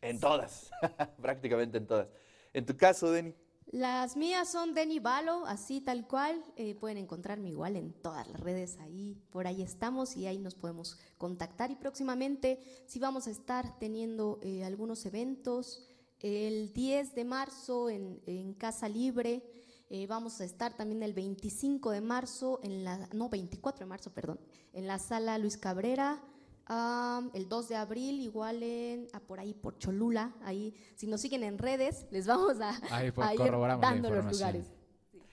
En 0.00 0.18
todas, 0.18 0.68
prácticamente 1.22 1.78
en 1.78 1.86
todas. 1.86 2.08
En 2.52 2.66
tu 2.66 2.76
caso, 2.76 3.12
Denny. 3.12 3.32
Las 3.66 4.16
mías 4.16 4.50
son 4.50 4.74
Denny 4.74 4.98
Balo, 4.98 5.46
así 5.46 5.80
tal 5.80 6.08
cual. 6.08 6.42
Eh, 6.56 6.74
pueden 6.74 6.98
encontrarme 6.98 7.50
igual 7.50 7.76
en 7.76 7.92
todas 7.92 8.26
las 8.26 8.40
redes 8.40 8.78
ahí. 8.80 9.16
Por 9.30 9.46
ahí 9.46 9.62
estamos 9.62 10.16
y 10.16 10.26
ahí 10.26 10.40
nos 10.40 10.56
podemos 10.56 10.98
contactar. 11.18 11.70
Y 11.70 11.76
próximamente 11.76 12.58
sí 12.86 12.98
vamos 12.98 13.28
a 13.28 13.30
estar 13.30 13.78
teniendo 13.78 14.40
eh, 14.42 14.64
algunos 14.64 15.06
eventos. 15.06 15.86
El 16.18 16.72
10 16.72 17.14
de 17.14 17.24
marzo 17.24 17.90
en, 17.90 18.20
en 18.26 18.54
Casa 18.54 18.88
Libre. 18.88 19.44
Eh, 19.92 20.06
vamos 20.06 20.40
a 20.40 20.44
estar 20.44 20.76
también 20.76 21.02
el 21.02 21.12
25 21.12 21.90
de 21.90 22.00
marzo, 22.00 22.60
en 22.62 22.84
la, 22.84 23.08
no, 23.12 23.28
24 23.28 23.80
de 23.80 23.88
marzo, 23.88 24.12
perdón, 24.12 24.38
en 24.72 24.86
la 24.86 25.00
sala 25.00 25.36
Luis 25.36 25.56
Cabrera. 25.56 26.22
el 27.34 27.48
2 27.48 27.68
de 27.68 27.74
abril, 27.74 28.20
igual 28.20 28.62
en, 28.62 29.08
ah, 29.12 29.18
por 29.18 29.40
ahí, 29.40 29.52
por 29.52 29.78
Cholula, 29.78 30.32
ahí, 30.44 30.72
si 30.94 31.08
nos 31.08 31.20
siguen 31.20 31.42
en 31.42 31.58
redes, 31.58 32.06
les 32.12 32.28
vamos 32.28 32.60
a, 32.60 32.70
ahí, 32.94 33.12
a 33.16 33.34
ir 33.34 33.52
dando 33.80 34.10
los 34.10 34.30
lugares. 34.30 34.66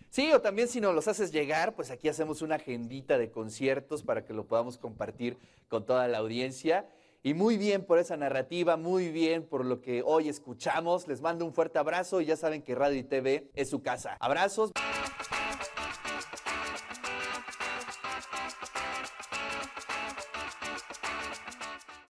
Sí, 0.10 0.32
o 0.32 0.42
también 0.42 0.68
si 0.68 0.82
nos 0.82 0.96
los 0.96 1.08
haces 1.08 1.32
llegar, 1.32 1.76
pues 1.76 1.92
aquí 1.92 2.10
hacemos 2.10 2.42
una 2.42 2.56
agendita 2.56 3.20
de 3.20 3.30
conciertos 3.30 4.02
para 4.02 4.26
que 4.26 4.34
lo 4.34 4.48
podamos 4.48 4.80
compartir 4.80 5.38
con 5.68 5.86
toda 5.86 6.08
la 6.08 6.18
audiencia. 6.18 6.90
Y 7.24 7.34
muy 7.34 7.58
bien 7.58 7.84
por 7.84 8.00
esa 8.00 8.16
narrativa, 8.16 8.78
muy 8.78 9.12
bien 9.12 9.44
por 9.44 9.66
lo 9.66 9.82
que 9.82 10.04
hoy 10.06 10.30
escuchamos. 10.30 11.08
Les 11.08 11.22
mando 11.22 11.46
un 11.46 11.54
fuerte 11.54 11.80
abrazo 11.80 12.22
y 12.22 12.26
ya 12.26 12.38
saben 12.38 12.62
que 12.62 12.76
Radio 12.76 13.00
y 13.00 13.04
TV 13.04 13.50
es 13.54 13.70
su 13.70 13.82
casa. 13.82 14.18
Abrazos. 14.20 14.72